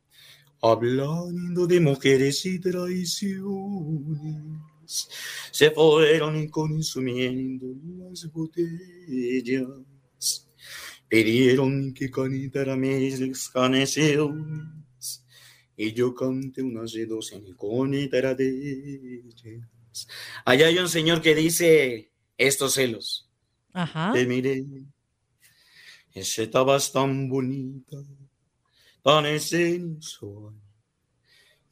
[0.63, 3.37] hablando de mujeres y traiciones,
[5.51, 7.67] se fueron consumiendo
[7.99, 9.69] las botellas.
[11.09, 13.97] Pidieron que cantara mis canciones
[15.77, 20.09] y yo canté unas dos en contra de ellas.
[20.45, 23.31] Allá hay un señor que dice estos celos.
[23.73, 24.13] Ajá.
[24.13, 24.65] Te miré,
[26.21, 27.99] estabas tan bonita,
[29.03, 30.55] tan sensual.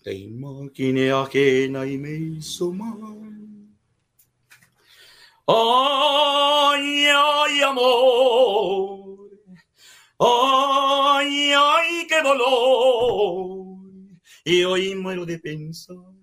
[0.03, 3.25] Te imaginé ajena y me hizo mal.
[5.47, 9.31] Ay, ay, amor.
[10.19, 13.79] Ay, ay, qué dolor.
[14.45, 16.14] Y hoy muero de pensar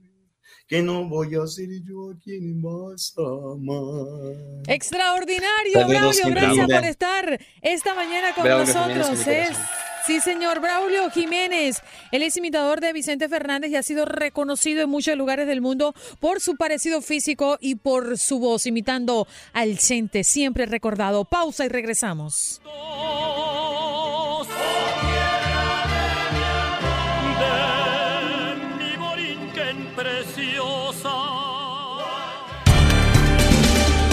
[0.72, 2.96] que no voy a ser yo a quien amar.
[4.68, 6.34] Extraordinario, Saludos, Braulio.
[6.34, 9.28] Gracias por estar esta mañana con Braulio nosotros.
[9.28, 9.50] Es,
[10.08, 11.82] sí, señor Braulio Jiménez.
[12.14, 15.94] Él es imitador de Vicente Fernández y ha sido reconocido en muchos lugares del mundo
[16.22, 21.26] por su parecido físico y por su voz, imitando al Chente, siempre recordado.
[21.26, 22.62] Pausa y regresamos.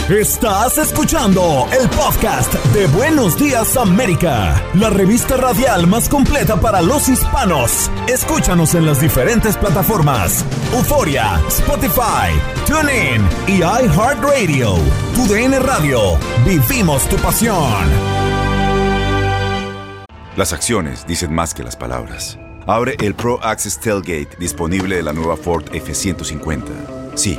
[0.09, 7.11] Estás escuchando el podcast de Buenos Días América, la revista radial más completa para los
[7.11, 7.91] hispanos.
[8.09, 12.33] Escúchanos en las diferentes plataformas: Euforia, Spotify,
[12.67, 14.77] TuneIn y iHeartRadio.
[15.15, 16.19] Tu DN Radio.
[16.47, 17.85] Vivimos tu pasión.
[20.39, 22.39] Las acciones dicen más que las palabras.
[22.67, 26.63] Abre el Pro Access Tailgate disponible de la nueva Ford F-150.
[27.15, 27.39] Sí,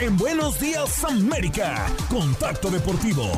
[0.00, 3.30] En Buenos Días América, Contacto Deportivo.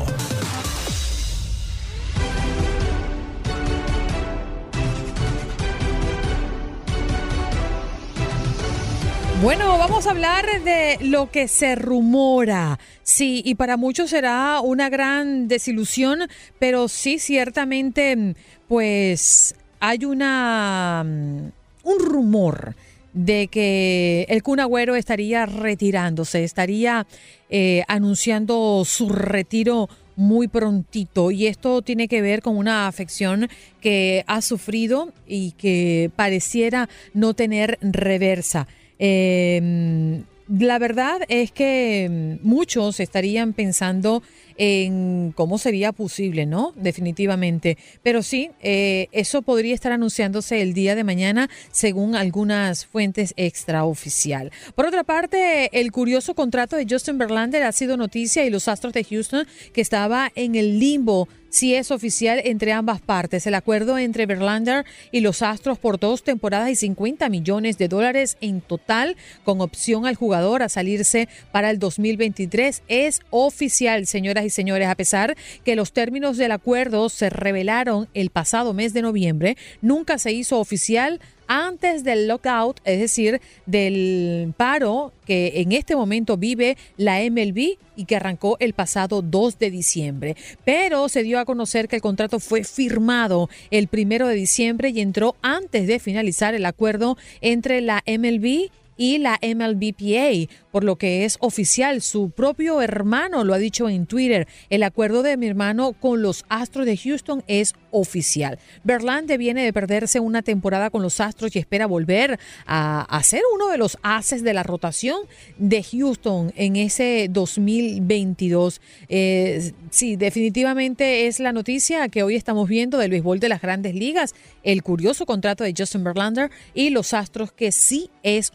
[9.41, 12.79] Bueno, vamos a hablar de lo que se rumora.
[13.03, 16.21] Sí, y para muchos será una gran desilusión,
[16.57, 18.35] pero sí, ciertamente,
[18.67, 21.51] pues hay una mm,
[21.83, 22.75] un rumor
[23.15, 27.07] de que el Kun Agüero estaría retirándose, estaría
[27.49, 33.49] eh, anunciando su retiro muy prontito y esto tiene que ver con una afección
[33.81, 38.67] que ha sufrido y que pareciera no tener reversa.
[38.99, 44.21] Eh, la verdad es que mm, muchos estarían pensando
[44.57, 46.73] en cómo sería posible, ¿no?
[46.75, 47.77] Definitivamente.
[48.03, 54.51] Pero sí, eh, eso podría estar anunciándose el día de mañana según algunas fuentes extraoficial.
[54.75, 58.93] Por otra parte, el curioso contrato de Justin Verlander ha sido noticia y los Astros
[58.93, 63.47] de Houston que estaba en el limbo si es oficial entre ambas partes.
[63.47, 64.83] El acuerdo entre Verlander
[65.13, 70.05] y los Astros por dos temporadas y 50 millones de dólares en total, con opción
[70.05, 74.89] al jugador a salirse para el 2023, es oficial, señoras y señores.
[74.89, 80.17] A pesar que los términos del acuerdo se revelaron el pasado mes de noviembre, nunca
[80.17, 86.77] se hizo oficial antes del lockout, es decir, del paro que en este momento vive
[86.97, 90.35] la MLB y que arrancó el pasado 2 de diciembre.
[90.63, 95.01] Pero se dio a conocer que el contrato fue firmado el primero de diciembre y
[95.01, 101.25] entró antes de finalizar el acuerdo entre la MLB y la MLBPA, por lo que
[101.25, 102.01] es oficial.
[102.01, 104.47] Su propio hermano lo ha dicho en Twitter.
[104.69, 108.59] El acuerdo de mi hermano con los Astros de Houston es oficial.
[108.83, 113.41] Verlander viene de perderse una temporada con los Astros y espera volver a, a ser
[113.53, 115.21] uno de los haces de la rotación
[115.57, 118.81] de Houston en ese 2022.
[119.09, 123.95] Eh, sí, definitivamente es la noticia que hoy estamos viendo del béisbol de las grandes
[123.95, 128.51] ligas, el curioso contrato de Justin Verlander y los Astros que sí es.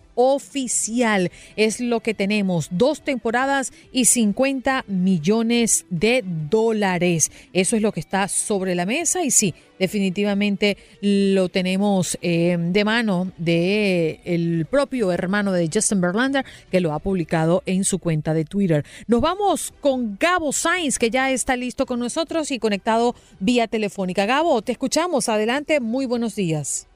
[1.57, 7.31] Es lo que tenemos, dos temporadas y 50 millones de dólares.
[7.53, 12.85] Eso es lo que está sobre la mesa y sí, definitivamente lo tenemos eh, de
[12.85, 18.35] mano de el propio hermano de Justin Verlander que lo ha publicado en su cuenta
[18.35, 18.85] de Twitter.
[19.07, 24.27] Nos vamos con Gabo Sainz que ya está listo con nosotros y conectado vía telefónica.
[24.27, 25.29] Gabo, te escuchamos.
[25.29, 26.90] Adelante, muy buenos días.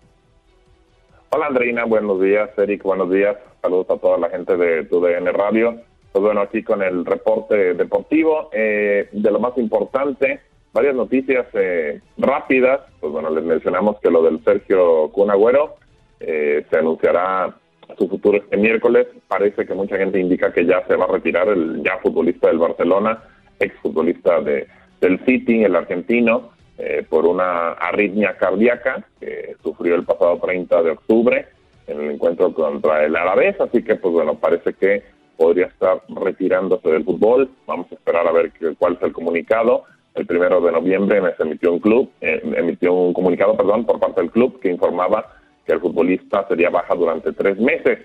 [1.36, 2.48] Hola Andreina, buenos días.
[2.56, 3.36] Eric, buenos días.
[3.60, 5.80] Saludos a toda la gente de TUDN Radio.
[6.12, 8.50] Pues bueno, aquí con el reporte deportivo.
[8.52, 10.38] Eh, de lo más importante,
[10.72, 12.82] varias noticias eh, rápidas.
[13.00, 15.74] Pues bueno, les mencionamos que lo del Sergio Cunagüero
[16.20, 17.52] eh, se anunciará
[17.98, 19.08] su futuro este miércoles.
[19.26, 22.58] Parece que mucha gente indica que ya se va a retirar el ya futbolista del
[22.58, 23.24] Barcelona,
[23.58, 24.68] exfutbolista de,
[25.00, 26.53] del City, el argentino.
[26.76, 31.46] Eh, por una arritmia cardíaca que sufrió el pasado 30 de octubre
[31.86, 35.04] en el encuentro contra el Alavés, así que pues bueno, parece que
[35.36, 37.48] podría estar retirándose del fútbol.
[37.66, 39.84] Vamos a esperar a ver cuál es el comunicado.
[40.14, 44.20] El primero de noviembre se emitió un club, eh, emitió un comunicado, perdón, por parte
[44.20, 45.26] del club que informaba
[45.64, 48.00] que el futbolista sería baja durante tres meses.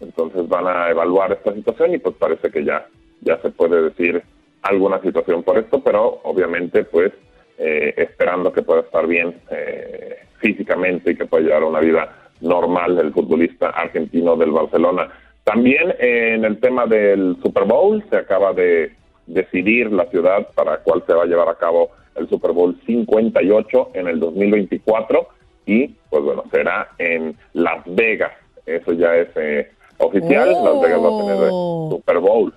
[0.00, 2.86] Entonces van a evaluar esta situación y pues parece que ya
[3.20, 4.22] ya se puede decir
[4.62, 7.12] alguna situación por esto, pero obviamente pues
[7.58, 12.98] eh, esperando que pueda estar bien eh, físicamente y que pueda llevar una vida normal
[12.98, 15.08] el futbolista argentino del Barcelona.
[15.44, 18.92] También en el tema del Super Bowl se acaba de
[19.26, 23.90] decidir la ciudad para cuál se va a llevar a cabo el Super Bowl 58
[23.94, 25.28] en el 2024
[25.66, 28.32] y pues bueno, será en Las Vegas.
[28.66, 31.88] Eso ya es eh, oficial, Las Vegas va a tener el Oh.
[31.90, 32.52] Super Bowl.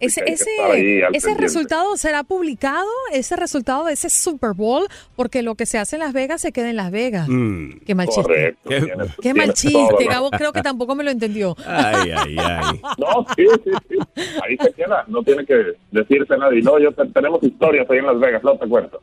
[0.00, 4.86] Ese, que hay que ese, ese resultado será publicado, ese resultado de ese Super Bowl,
[5.16, 7.28] porque lo que se hace en Las Vegas se queda en Las Vegas.
[7.28, 7.78] Mm.
[7.86, 8.22] Qué mal chiste.
[8.22, 8.68] Correcto.
[8.68, 11.56] Qué- tienes- Qué mal chiste, Gabo creo que tampoco me lo entendió.
[11.66, 12.80] Ay, ay, ay.
[12.98, 14.22] No, sí, sí, sí.
[14.44, 15.04] Ahí se queda.
[15.08, 15.54] No tiene que
[15.90, 16.60] decirse nadie.
[16.62, 19.00] No, yo te- tenemos historias ahí en Las Vegas, no te cuento.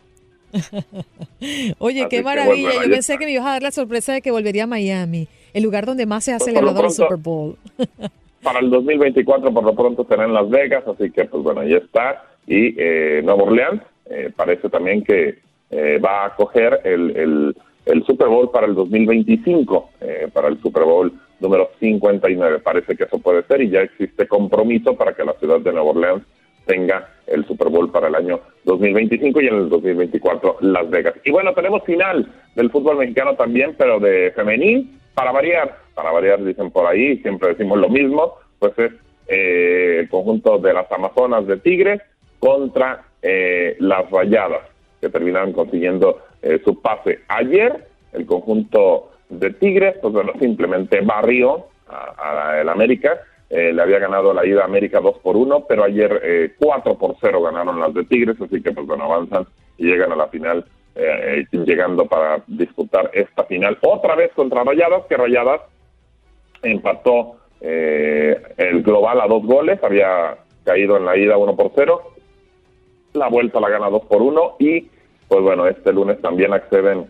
[1.80, 2.70] Oye, Así qué que, maravilla.
[2.70, 3.18] bueno, Yo pensé está.
[3.20, 6.06] que me ibas a dar la sorpresa de que volvería a Miami, el lugar donde
[6.06, 7.58] más se ha Pues celebrado el pronto- Super Bowl.
[8.44, 10.84] Para el 2024, por lo pronto, será en Las Vegas.
[10.88, 12.26] Así que, pues bueno, ahí está.
[12.46, 15.40] Y eh, Nueva Orleans eh, parece también que
[15.72, 20.62] eh, va a acoger el, el, el Super Bowl para el 2025, eh, para el
[20.62, 22.60] Super Bowl número 59.
[22.60, 25.92] Parece que eso puede ser y ya existe compromiso para que la ciudad de Nueva
[25.92, 26.24] Orleans
[26.66, 31.16] tenga el Super Bowl para el año 2025 y en el 2024 Las Vegas.
[31.24, 36.44] Y bueno, tenemos final del fútbol mexicano también, pero de femenil, para variar, para variar
[36.44, 38.92] dicen por ahí, siempre decimos lo mismo, pues es
[39.28, 42.02] eh, el conjunto de las Amazonas de Tigres
[42.40, 44.62] contra eh, las Rayadas,
[45.00, 47.20] que terminaron consiguiendo eh, su pase.
[47.30, 53.20] Ayer, el conjunto de Tigres, pues bueno, simplemente barrió a, a América,
[53.54, 56.98] eh, le había ganado la ida a América 2 por 1, pero ayer eh, 4
[56.98, 59.46] por 0 ganaron las de Tigres, así que pues bueno, avanzan
[59.78, 64.64] y llegan a la final, eh, eh, llegando para disputar esta final otra vez contra
[64.64, 65.62] Rayadas, que Rayadas
[66.64, 72.02] empató eh, el global a dos goles, había caído en la ida 1 por 0,
[73.14, 74.90] la vuelta la gana 2 por 1 y
[75.28, 77.06] pues bueno, este lunes también acceden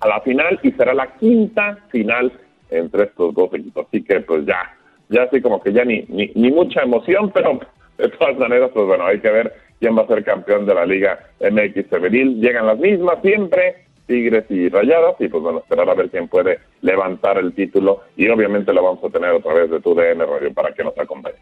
[0.00, 2.30] a la final y será la quinta final
[2.68, 4.75] entre estos dos equipos, así que pues ya,
[5.08, 7.60] ya así como que ya ni, ni, ni mucha emoción, pero
[7.98, 10.86] de todas maneras pues bueno, hay que ver quién va a ser campeón de la
[10.86, 15.94] Liga MX Femenil, llegan las mismas siempre, Tigres y Rayadas, y pues bueno, esperar a
[15.94, 19.80] ver quién puede levantar el título y obviamente lo vamos a tener otra vez de
[19.80, 21.36] tu DN Radio para que nos acompañe.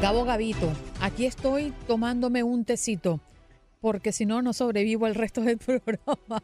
[0.00, 3.20] Gabo Gavito, aquí estoy tomándome un tecito,
[3.80, 6.42] porque si no, no sobrevivo el resto del programa.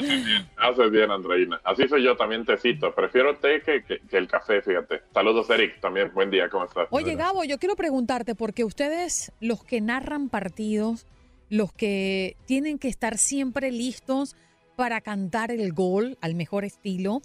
[0.56, 1.60] Haces bien, Andreina.
[1.64, 2.94] Así soy yo también, tecito.
[2.94, 5.02] Prefiero té que, que, que el café, fíjate.
[5.12, 6.10] Saludos, Eric, también.
[6.14, 6.88] Buen día, ¿cómo estás?
[6.90, 11.06] Oye, Gabo, yo quiero preguntarte, porque ustedes, los que narran partidos,
[11.48, 14.36] los que tienen que estar siempre listos
[14.76, 17.20] para cantar el gol al mejor estilo,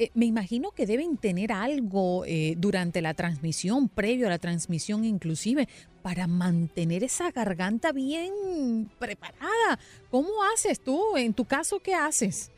[0.00, 5.04] eh, me imagino que deben tener algo eh, durante la transmisión, previo a la transmisión
[5.04, 5.68] inclusive,
[6.02, 9.78] para mantener esa garganta bien preparada.
[10.10, 11.18] ¿Cómo haces tú?
[11.18, 12.50] En tu caso, ¿qué haces?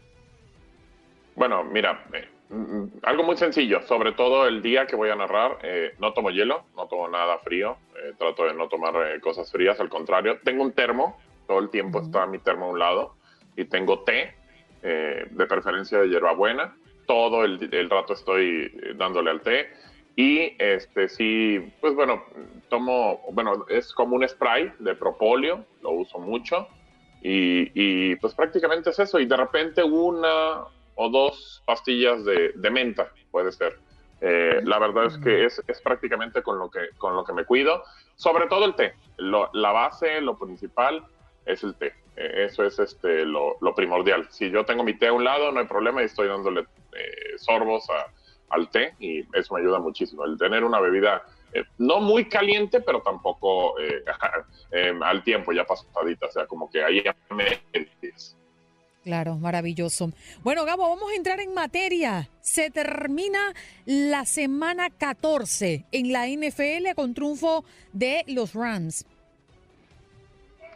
[1.34, 5.58] Bueno, mira, eh, mm, algo muy sencillo, sobre todo el día que voy a narrar,
[5.64, 9.80] eh, no tomo hielo, no tomo nada frío, eh, trato de no tomar cosas frías,
[9.80, 11.18] al contrario, tengo un termo,
[11.48, 13.16] todo el tiempo está mi termo a un lado,
[13.56, 14.36] y tengo té,
[14.82, 16.74] de preferencia de hierbabuena,
[17.12, 19.68] todo el, el rato estoy dándole al té,
[20.16, 22.24] y este sí, pues bueno,
[22.70, 26.66] tomo, bueno, es como un spray de propóleo, lo uso mucho,
[27.20, 33.12] y, y pues prácticamente es eso, y de repente una o dos pastillas de, menta,
[33.30, 33.78] puede ser.
[34.22, 37.44] Eh, la verdad es que es, es, prácticamente con lo, que, con lo que me
[37.44, 37.82] cuido,
[38.16, 38.94] sobre todo el té.
[39.18, 41.04] la base, lo principal
[41.46, 41.94] es el té.
[42.16, 44.28] Eh, eso es este, lo, primordial.
[44.30, 46.62] Si yo tengo mi té a un lado, no hay problema y estoy dándole
[46.92, 47.86] eh, sorbos
[48.50, 50.24] al té y eso me ayuda muchísimo.
[50.24, 51.22] El tener una bebida
[51.78, 53.74] no muy caliente, pero tampoco
[55.02, 57.60] al tiempo ya pasadita, o sea, como que ahí me
[59.02, 60.12] Claro, maravilloso.
[60.44, 62.30] Bueno, Gabo, vamos a entrar en materia.
[62.40, 63.52] Se termina
[63.84, 69.04] la semana 14 en la NFL con triunfo de los Rams.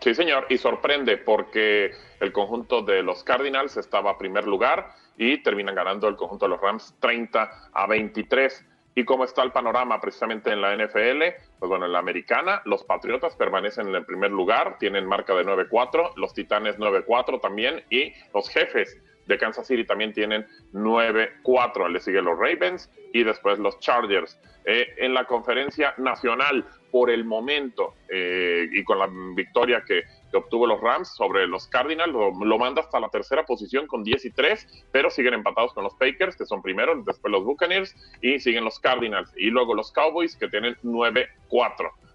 [0.06, 1.90] Sí, señor, y sorprende porque
[2.20, 6.50] el conjunto de los Cardinals estaba a primer lugar y terminan ganando el conjunto de
[6.50, 8.64] los Rams 30 a 23.
[8.94, 11.22] ¿Y cómo está el panorama precisamente en la NFL?
[11.58, 15.44] Pues bueno, en la americana, los Patriotas permanecen en el primer lugar, tienen marca de
[15.44, 18.96] 9-4, los Titanes 9-4 también, y los jefes
[19.26, 21.90] de Kansas City también tienen 9-4.
[21.90, 24.38] Le siguen los Ravens y después los Chargers.
[24.64, 30.04] Eh, en la conferencia nacional, por el momento, eh, y con la victoria que
[30.36, 34.30] obtuvo los Rams sobre los Cardinals, lo, manda hasta la tercera posición con 10 y
[34.30, 38.64] 3, pero siguen empatados con los Packers, que son primeros, después los Buccaneers, y siguen
[38.64, 41.26] los Cardinals, y luego los Cowboys, que tienen 9-4.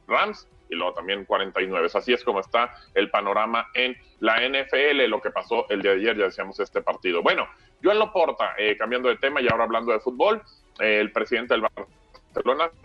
[0.07, 1.89] Rams y luego también 49.
[1.93, 5.97] Así es como está el panorama en la NFL, lo que pasó el día de
[5.97, 7.22] ayer, ya decíamos este partido.
[7.22, 7.47] Bueno,
[7.84, 10.41] Joan Loporta, eh, cambiando de tema y ahora hablando de fútbol,
[10.80, 12.01] eh, el presidente del Barcelona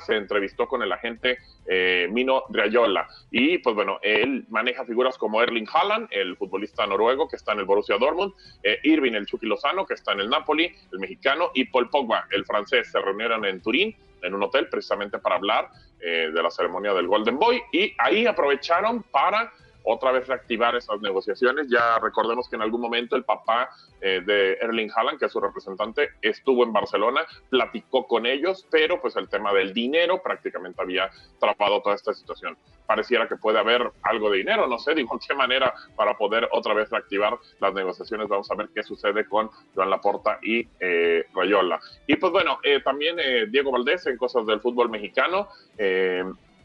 [0.05, 3.09] se entrevistó con el agente eh, Mino Rayola.
[3.31, 7.61] Y pues bueno, él maneja figuras como Erling Haaland, el futbolista noruego que está en
[7.61, 11.51] el Borussia Dortmund, eh, Irving, el Chucky Lozano, que está en el Napoli, el mexicano,
[11.55, 12.91] y Paul Pogba, el francés.
[12.91, 15.71] Se reunieron en Turín, en un hotel, precisamente para hablar
[16.01, 17.63] eh, de la ceremonia del Golden Boy.
[17.73, 19.53] Y ahí aprovecharon para
[19.87, 21.69] otra vez reactivar esas negociaciones.
[21.71, 23.71] Ya recordemos que en algún momento el papá
[24.01, 29.01] eh, de Erling Haaland, que es su representante, estuvo en Barcelona, platicó con ellos, pero
[29.01, 31.09] pues el tema del dinero prácticamente había
[31.39, 32.59] trapado toda esta situación.
[32.87, 36.75] Pareciera que puede haber algo de dinero, no sé, digo, qué manera para poder otra
[36.75, 38.29] vez reactivar las negociaciones.
[38.29, 41.81] Vamos a ver qué sucede con Joan Laporta y eh, Rayola.
[42.07, 45.49] Y pues bueno, eh, también eh, Diego Valdés en cosas del fútbol mexicano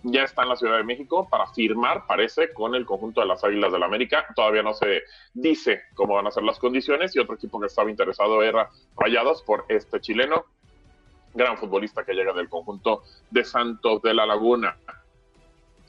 [0.03, 3.43] ya está en la Ciudad de México para firmar, parece, con el conjunto de las
[3.43, 4.25] Águilas del la América.
[4.35, 7.89] Todavía no se dice cómo van a ser las condiciones y otro equipo que estaba
[7.89, 10.45] interesado era Rayados por este chileno,
[11.33, 14.75] gran futbolista que llega del conjunto de Santos de la Laguna.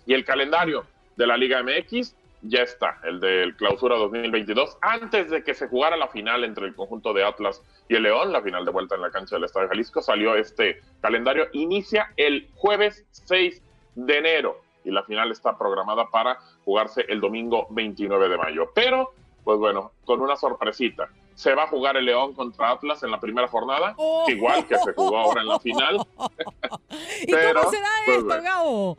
[0.05, 0.85] Y el calendario
[1.17, 5.97] de la Liga MX ya está, el del clausura 2022, antes de que se jugara
[5.97, 9.03] la final entre el conjunto de Atlas y el León, la final de vuelta en
[9.03, 13.63] la cancha del Estadio Jalisco, salió este calendario, inicia el jueves 6
[13.95, 18.71] de enero y la final está programada para jugarse el domingo 29 de mayo.
[18.75, 19.13] Pero,
[19.45, 21.09] pues bueno, con una sorpresita.
[21.35, 24.27] Se va a jugar el León contra Atlas en la primera jornada, oh.
[24.29, 25.97] igual que se jugó ahora en la final.
[27.23, 28.99] ¿Y cómo será pues esto, Gabo?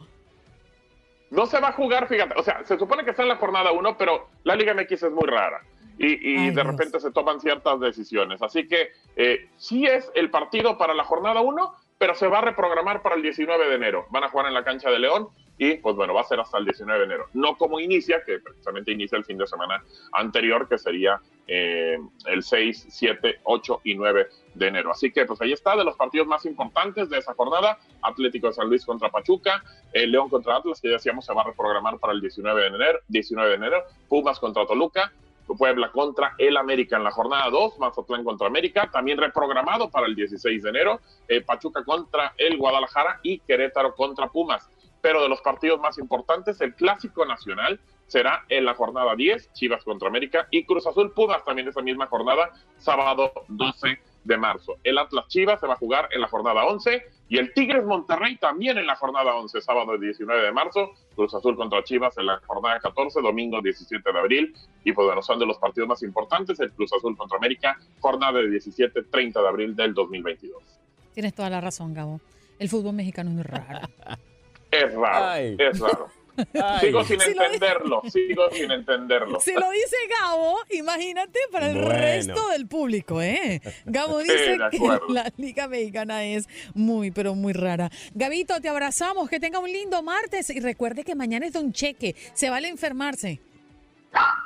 [1.30, 3.72] No se va a jugar, fíjate, o sea, se supone que está en la jornada
[3.72, 5.62] 1, pero la Liga MX es muy rara
[5.98, 8.42] y, de repente se toman ciertas decisiones.
[8.42, 12.42] Así que eh, sí es el partido para la jornada 1, pero se va a
[12.42, 14.08] reprogramar para el 19 de enero.
[14.10, 16.58] Van a jugar en la cancha de León y pues bueno, va a ser hasta
[16.58, 17.28] el 19 de enero.
[17.32, 19.82] No como inicia, que precisamente inicia el fin de semana
[20.12, 24.92] anterior, que sería eh, el 6, 7, 8 y 9 de enero.
[24.92, 28.54] Así que pues ahí está, de los partidos más importantes de esa jornada, Atlético de
[28.54, 32.00] San Luis contra Pachuca, el León contra Atlas, que ya decíamos se va a reprogramar
[32.00, 33.78] para el 19 de enero, 19 de enero,
[34.10, 35.14] Pumas contra Toluca,
[35.46, 40.16] Puebla contra el América en la jornada 2, Mazatlán contra América, también reprogramado para el
[40.16, 44.70] 16 de enero, eh, Pachuca contra el Guadalajara y Querétaro contra Pumas.
[45.02, 49.84] Pero de los partidos más importantes, el Clásico Nacional será en la jornada 10, Chivas
[49.84, 54.78] contra América y Cruz Azul Pumas también esa misma jornada, sábado 12 de marzo.
[54.84, 58.38] El Atlas Chivas se va a jugar en la jornada 11 y el Tigres Monterrey
[58.38, 60.92] también en la jornada 11, sábado 19 de marzo.
[61.16, 64.56] Cruz Azul contra Chivas en la jornada 14, domingo 17 de abril.
[64.84, 66.60] Y pues bueno, son de los partidos más importantes.
[66.60, 70.62] El Cruz Azul contra América, jornada de 17, 30 de abril del 2022.
[71.14, 72.20] Tienes toda la razón, Gabo.
[72.60, 73.88] El fútbol mexicano es muy raro.
[74.72, 76.23] es raro, es raro.
[76.82, 79.40] Sigo sin Si lo entenderlo, sigo sin entenderlo.
[79.40, 81.90] Si lo dice Gabo, imagínate para el Bueno.
[81.90, 83.62] resto del público, ¿eh?
[83.86, 84.80] Gabo dice que
[85.10, 87.92] la Liga Mexicana es muy, pero muy rara.
[88.14, 91.72] Gabito, te abrazamos, que tenga un lindo martes y recuerde que mañana es de un
[91.74, 93.40] cheque, se vale enfermarse.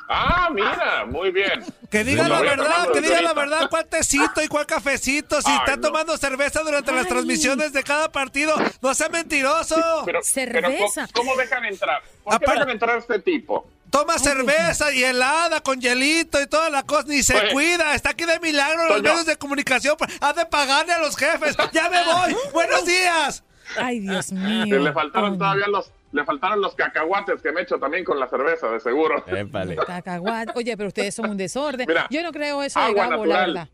[0.10, 1.66] Ah, mira, muy bien.
[1.92, 5.42] Que diga la verdad, que diga la verdad, cuál tecito y cuál cafecito.
[5.42, 5.82] Si Ay, está no.
[5.82, 9.76] tomando cerveza durante las transmisiones de cada partido, no sea mentiroso.
[10.06, 10.62] Pero, Cerveza.
[10.62, 12.02] pero ¿cómo, cómo dejan entrar?
[12.24, 13.68] ¿Por qué Aparte- dejan entrar a este tipo?
[13.90, 17.52] Toma Ay, cerveza y helada con hielito y toda la cosa, ni se Oye.
[17.54, 17.96] cuida.
[17.96, 19.96] Está aquí de milagro en los medios de comunicación.
[20.22, 21.56] Ha de pagarle a los jefes.
[21.74, 22.36] Ya me voy.
[22.54, 23.44] Buenos días.
[23.78, 24.80] Ay, Dios mío.
[24.80, 28.68] le faltaron todavía los, le faltaron los cacahuates que me echo también con la cerveza,
[28.70, 29.24] de seguro.
[29.28, 29.76] Épale.
[29.78, 30.52] Cacahuate.
[30.56, 31.86] Oye, pero ustedes son un desorden.
[31.88, 33.54] Mira, Yo no creo eso de agua Gabo, la natural.
[33.54, 33.70] verdad.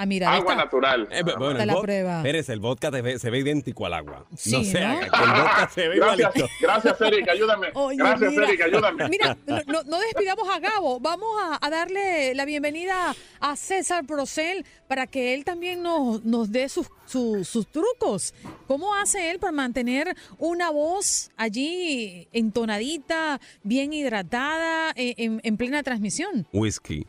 [0.00, 0.64] Ah, mira, Agua está.
[0.64, 1.08] natural.
[1.10, 2.22] Eh, bueno, Está el la prueba.
[2.22, 4.24] Pérez, el vodka ve- se ve idéntico al agua.
[4.36, 6.54] Sí, no sé, el vodka se ve Gracias, igualito.
[6.60, 7.66] gracias, Eric, ayúdame.
[7.74, 9.08] Oye, gracias, mira, Eric, ayúdame.
[9.08, 9.36] Mira,
[9.66, 11.00] no, no- despidamos a Gabo.
[11.00, 16.52] Vamos a, a darle la bienvenida a César Procel para que él también nos, nos
[16.52, 18.34] dé sus, su- sus trucos.
[18.68, 25.82] ¿Cómo hace él para mantener una voz allí entonadita, bien hidratada, eh, en, en plena
[25.82, 26.46] transmisión?
[26.52, 27.04] Whisky.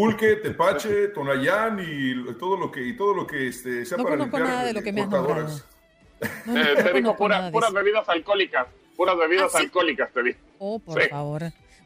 [0.00, 4.16] Pulque, tepache, tonayán y todo lo que y todo lo que este, sea No para
[4.16, 5.08] conozco limpiar nada de lo que me has.
[6.46, 8.66] No, no, Eh, no te dijo pura- puras bebidas alcohólicas.
[8.96, 9.64] Puras bebidas ¿Ah, sí?
[9.64, 10.34] alcohólicas, te di.
[10.58, 11.08] Oh, por Sí.
[11.10, 11.42] favor.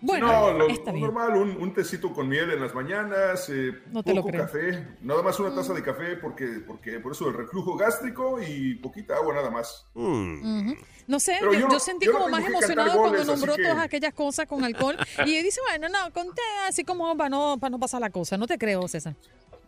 [0.06, 1.06] Bueno, no, lo, está lo bien.
[1.06, 4.42] normal, un, un tecito con miel en las mañanas, eh, No te lo poco creo.
[4.42, 8.74] café, nada más una taza de café porque, porque por eso el reflujo gástrico y
[8.76, 9.86] poquita agua nada más.
[9.94, 10.72] Mm.
[11.06, 13.56] No sé, Pero yo, yo no- yo sentí yo como más emocionado cuando goles, nombró
[13.56, 14.96] que- todas aquellas cosas con alcohol.
[15.26, 18.36] Y dice, bueno, no, conté así como para no, para no pasar la cosa.
[18.36, 19.14] No te creo, César.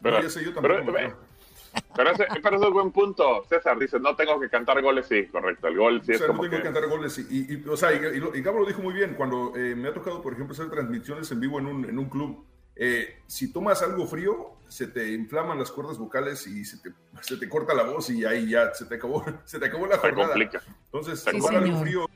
[0.03, 1.17] Pero, sé, yo tampoco pero.
[1.97, 3.45] Pero ese, pero ese es buen punto.
[3.49, 5.69] César dice, no tengo que cantar goles, sí, correcto.
[5.69, 6.65] El gol sí O es sea, no como tengo que que...
[6.73, 7.19] cantar goles.
[7.19, 7.99] Y, y- y, o sea, y,
[8.39, 9.15] y Gabo lo dijo muy bien.
[9.15, 12.09] Cuando eh, me ha tocado, por ejemplo, hacer transmisiones en vivo en un, en un
[12.09, 16.93] club, eh, si tomas algo frío, se te inflaman las cuerdas vocales y se te,
[17.23, 19.97] se te corta la voz y ahí ya se te acabó, se te acabó la
[19.99, 20.35] jornada.
[20.87, 22.07] Entonces, Sí, tomar algo frío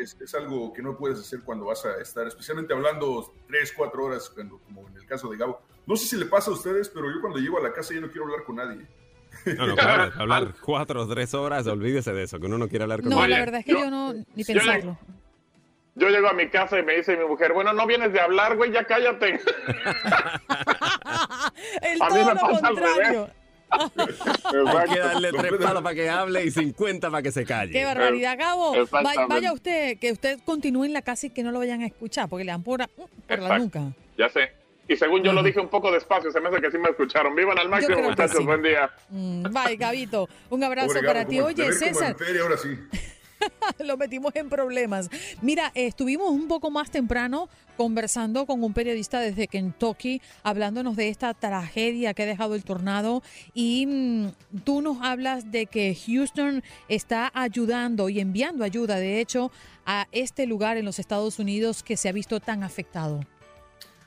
[0.00, 4.04] es, es algo que no puedes hacer cuando vas a estar, especialmente hablando tres, cuatro
[4.06, 5.60] horas, cuando- como en el caso de Gabo.
[5.86, 8.00] No sé si le pasa a ustedes, pero yo cuando llego a la casa ya
[8.00, 8.86] no quiero hablar con nadie.
[9.46, 12.82] No, no, claro, hablar cuatro o tres horas, olvídese de eso, que uno no quiere
[12.84, 13.30] hablar con No, nadie.
[13.30, 14.98] la verdad es que yo, yo- no, ni yo pensarlo.
[15.98, 18.56] Yo llego a mi casa y me dice mi mujer, bueno, no vienes de hablar,
[18.56, 19.40] güey, ya cállate.
[21.82, 23.30] El A mí todo me lo pasa al contrario.
[23.70, 27.72] Hay que darle tres palos para que hable y 50 para que se calle.
[27.72, 28.74] Qué barbaridad, Gabo.
[29.28, 32.28] Vaya usted, que usted continúe en la casa y que no lo vayan a escuchar,
[32.28, 33.92] porque le dan por, por la nuca.
[34.18, 34.52] Ya sé.
[34.88, 35.46] Y según yo lo Ujú.
[35.48, 37.34] dije un poco despacio, se me hace que sí me escucharon.
[37.34, 38.36] Vivan al máximo, muchachos.
[38.38, 38.44] sí.
[38.44, 38.90] Buen día.
[39.10, 40.28] Mm, Bye, Gabito.
[40.50, 41.36] Un abrazo Pobre para Gabo, ti.
[41.36, 42.68] como- Oye, César, en feria, ahora sí.
[43.84, 45.10] lo metimos en problemas.
[45.42, 51.08] Mira, eh, estuvimos un poco más temprano conversando con un periodista desde Kentucky, hablándonos de
[51.10, 53.22] esta tragedia que ha dejado el tornado.
[53.54, 59.50] Y mm, tú nos hablas de que Houston está ayudando y enviando ayuda, de hecho,
[59.84, 63.20] a este lugar en los Estados Unidos que se ha visto tan afectado.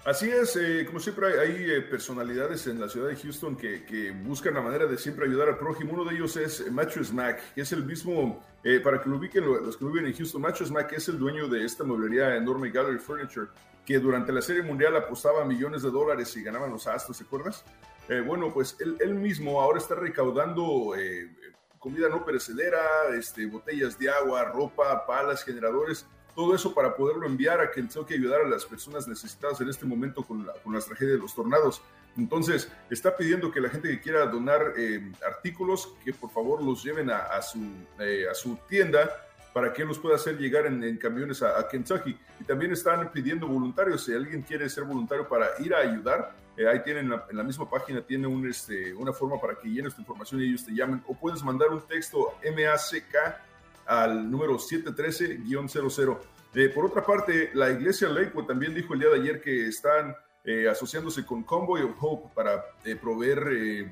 [0.09, 3.85] Así es, eh, como siempre hay, hay, eh, personalidades en la ciudad de Houston que,
[3.85, 5.93] que buscan la manera de siempre ayudar al prójimo.
[5.93, 9.17] Uno de ellos es eh, Mattress Mac, que es el mismo, eh, para que lo
[9.17, 12.35] ubiquen lo- los que viven en Houston, Mattress Mac es el dueño de esta mueblería
[12.35, 13.49] enorme Gallery Furniture,
[13.85, 17.63] que durante la Serie Mundial apostaba millones de dólares y ganaban los astros, ¿te acuerdas?
[18.07, 21.29] Eh, bueno, pues él, él mismo ahora está recaudando eh,
[21.77, 22.81] comida no perecedera,
[23.15, 26.07] este, botellas de agua, ropa, palas, generadores,
[26.39, 30.23] todo eso para poderlo enviar a Kentucky ayudar a las personas necesitadas en este momento
[30.23, 31.81] con, la, con las tragedias de los tornados.
[32.17, 36.81] Entonces, está pidiendo que la gente que quiera donar eh, artículos, que por favor los
[36.81, 37.59] lleven a, su,
[37.99, 39.11] eh, a su tienda
[39.51, 42.17] para que los pueda hacer llegar en, camiones a, a Kentucky.
[42.39, 46.65] Y también están pidiendo voluntarios, si alguien quiere ser voluntario para ir a ayudar, eh,
[46.69, 50.39] ahí tienen en la misma página tiene este, una forma para que llenes tu información
[50.39, 51.03] y ellos te llamen.
[51.05, 53.48] O puedes mandar un texto MACK
[53.89, 56.17] al número 713-00.
[56.55, 60.15] Eh, por otra parte, la iglesia Lakewood también dijo el día de ayer que están
[60.43, 63.91] eh, asociándose con Convoy of Hope para eh, proveer eh, eh,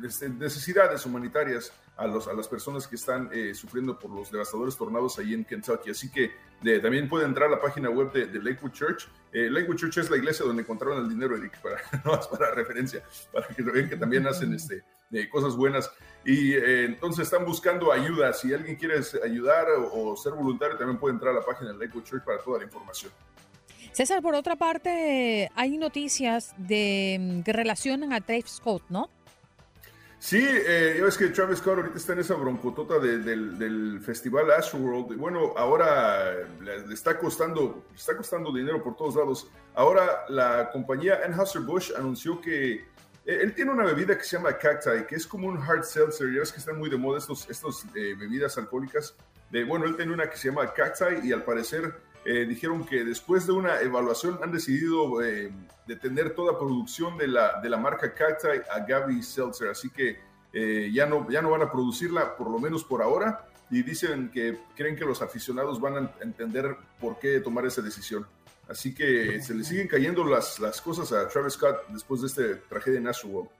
[0.00, 4.76] nece- necesidades humanitarias a, los, a las personas que están eh, sufriendo por los devastadores
[4.76, 5.90] tornados ahí en Kentucky.
[5.90, 6.30] Así que
[6.80, 9.08] también puede entrar a la página web de, de Lakewood Church.
[9.32, 13.02] Lakewood Church es la iglesia donde encontraron el dinero, Eric, para, no para referencia,
[13.32, 14.82] para que vean que también hacen este,
[15.30, 15.90] cosas buenas.
[16.24, 18.32] Y eh, entonces están buscando ayuda.
[18.32, 21.78] Si alguien quiere ayudar o, o ser voluntario, también puede entrar a la página de
[21.78, 23.10] Lakewood Church para toda la información.
[23.92, 29.08] César, por otra parte, hay noticias de, mm, que relacionan a Travis Scott, ¿no?
[30.18, 34.00] Sí, eh, ya ves que Travis Scott ahorita está en esa broncotota de- del, del
[34.04, 35.12] festival Astroworld.
[35.12, 39.50] Y bueno, ahora le, le está costando, está costando dinero por todos lados.
[39.74, 42.84] Ahora la compañía Anheuser-Busch anunció que
[43.34, 46.32] él tiene una bebida que se llama Cacti, que es como un hard seltzer.
[46.32, 49.14] Ya ves que están muy de moda estos, estos eh, bebidas alcohólicas.
[49.50, 53.02] De, bueno, él tiene una que se llama Cacti y al parecer eh, dijeron que
[53.04, 55.50] después de una evaluación han decidido eh,
[55.86, 59.70] detener toda producción de la, de la marca Cacti Agave Seltzer.
[59.70, 60.18] Así que
[60.52, 63.46] eh, ya, no, ya no van a producirla, por lo menos por ahora.
[63.70, 68.26] Y dicen que creen que los aficionados van a entender por qué tomar esa decisión.
[68.70, 72.68] Así que se le siguen cayendo las, las cosas a Travis Scott después de esta
[72.68, 73.50] tragedia en Astroworld.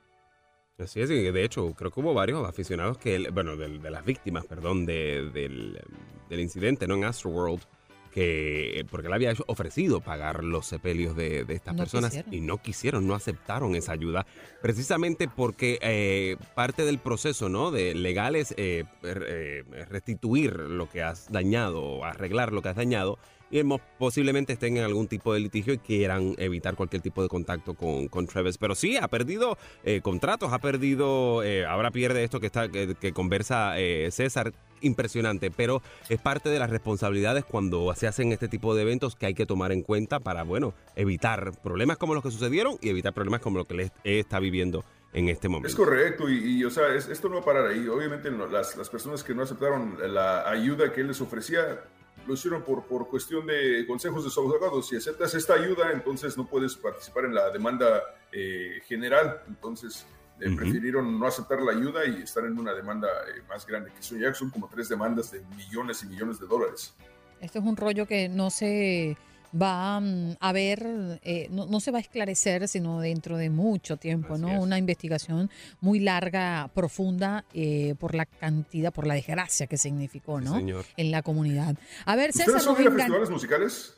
[0.79, 4.05] Así es, y de hecho, creo que hubo varios aficionados que, bueno, del- de, las
[4.05, 5.79] víctimas, perdón, de- del,
[6.29, 6.95] del incidente, ¿no?
[6.95, 7.61] En Astroworld,
[8.13, 12.35] que, porque él había ofrecido pagar los sepelios de, de estas No personas quisieron.
[12.35, 14.27] y no quisieron, no aceptaron esa ayuda,
[14.63, 17.71] precisamente porque eh, parte del proceso, ¿no?
[17.71, 22.77] De legal es eh, eh, restituir lo que has dañado, o arreglar lo que has
[22.77, 23.19] dañado,
[23.51, 23.63] y
[23.99, 28.09] posiblemente estén en algún tipo de litigio y quieran evitar cualquier tipo de contacto con,
[28.09, 28.59] con Travis.
[28.59, 33.13] Pero sí, ha perdido eh, contratos, ha perdido, eh, ahora pierde esto que, está, que,
[33.13, 38.75] conversa eh, César, impresionante, pero es parte de las responsabilidades cuando se hacen este tipo
[38.75, 42.31] de eventos que hay que tomar en cuenta para, bueno, evitar problemas como los que
[42.31, 45.69] sucedieron y evitar problemas como los que él está viviendo en este momento.
[45.69, 47.87] Es correcto, y, o sea, es- esto no va a parar ahí.
[47.89, 51.81] Obviamente, las, las personas que no aceptaron la ayuda que él les ofrecía
[52.31, 54.87] lo hicieron por, por cuestión de consejos de sus abogados.
[54.89, 59.43] Si aceptas esta ayuda, entonces no puedes participar en la demanda eh, general.
[59.49, 60.07] Entonces,
[60.39, 64.01] eh, prefirieron no aceptar la ayuda y estar en una demanda eh, más grande, que
[64.01, 66.95] son, ya son como tres demandas de millones y millones de dólares.
[67.41, 69.19] Esto es un rollo que no se
[69.55, 73.97] va mm, a ver, eh, no, no se va a esclarecer sino dentro de mucho
[73.97, 74.51] tiempo, Así ¿no?
[74.53, 74.59] es.
[74.61, 80.45] Una investigación muy larga, profunda, eh, por la cantidad, por la desgracia que significó, Sí,
[80.45, 80.55] ¿no?
[80.57, 80.85] señor.
[80.97, 81.77] En la comunidad.
[82.05, 83.95] A ver, César, ¿Ustedes a engan- festivales musicales?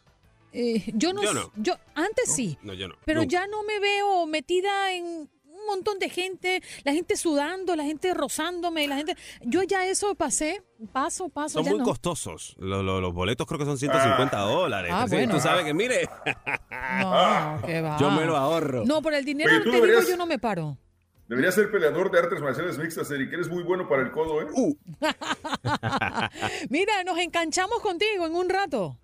[0.52, 1.52] eh, yo no, Yo no.
[1.56, 2.94] yo antes sí, No, yo no.
[3.06, 3.32] pero Nunca.
[3.32, 5.28] ya no me veo metida en
[5.62, 10.14] un montón de gente, la gente sudando, la gente rozándome, la gente, yo ya eso
[10.14, 11.84] pasé, paso, paso, Son ya muy no.
[11.84, 12.54] costosos.
[12.58, 14.90] Lo- lo- los boletos creo que son 150 dólares.
[14.94, 15.34] Ah, Sí, bueno.
[15.34, 16.08] Tú sabes que, mire,
[17.00, 17.96] No, qué va.
[17.98, 18.84] yo me lo ahorro.
[18.84, 20.76] No, por el dinero Oye, te digo, yo no me paro.
[21.28, 23.32] Deberías ser peleador de artes marciales mixtas, Eric.
[23.32, 24.46] Eres muy bueno para el codo, ¿eh?
[24.52, 24.74] Uh,
[26.68, 28.98] Mira, nos enganchamos contigo en un rato.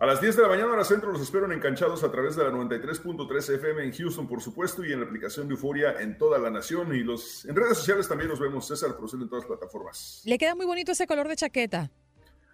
[0.00, 2.42] A las 10 de la mañana, hora centro, los espero en enganchados a través de
[2.42, 6.38] la 93.3 FM en Houston, por supuesto, y en la aplicación de Euforia en toda
[6.38, 6.94] la nación.
[6.94, 10.22] Y los en redes sociales también nos vemos, César Procel en todas las plataformas.
[10.24, 11.90] Le queda muy bonito ese color de chaqueta.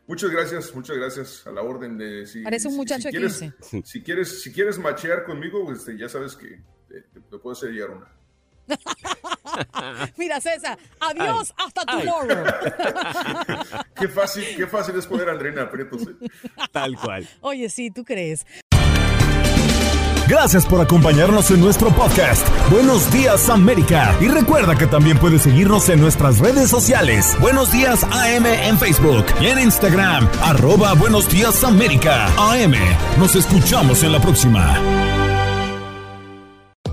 [0.08, 2.26] Muchas gracias, muchas gracias a la orden de...
[2.26, 3.38] Si, Parece un muchacho si de quieres,
[3.70, 3.82] 15.
[3.86, 7.70] Si quieres, si quieres machear conmigo, este, ya sabes que te, te- te puedo hacer
[7.70, 8.12] llegar una.
[10.16, 12.04] Mira, César, adiós, hasta Ay.
[12.04, 12.44] tomorrow.
[13.96, 16.02] Qué fácil, qué fácil es poner a Andreina Prietos.
[16.02, 16.28] ¿eh?
[16.72, 17.26] tal cual.
[17.40, 18.46] Oye, sí, ¿tú crees?
[20.28, 22.46] Gracias por acompañarnos en nuestro podcast.
[22.70, 24.12] Buenos días América.
[24.20, 27.36] Y recuerda que también puedes seguirnos en nuestras redes sociales.
[27.40, 30.28] Buenos días AM en Facebook y en Instagram.
[30.42, 32.26] Arroba Buenos días América.
[32.38, 32.74] AM.
[33.18, 35.15] Nos escuchamos en la próxima.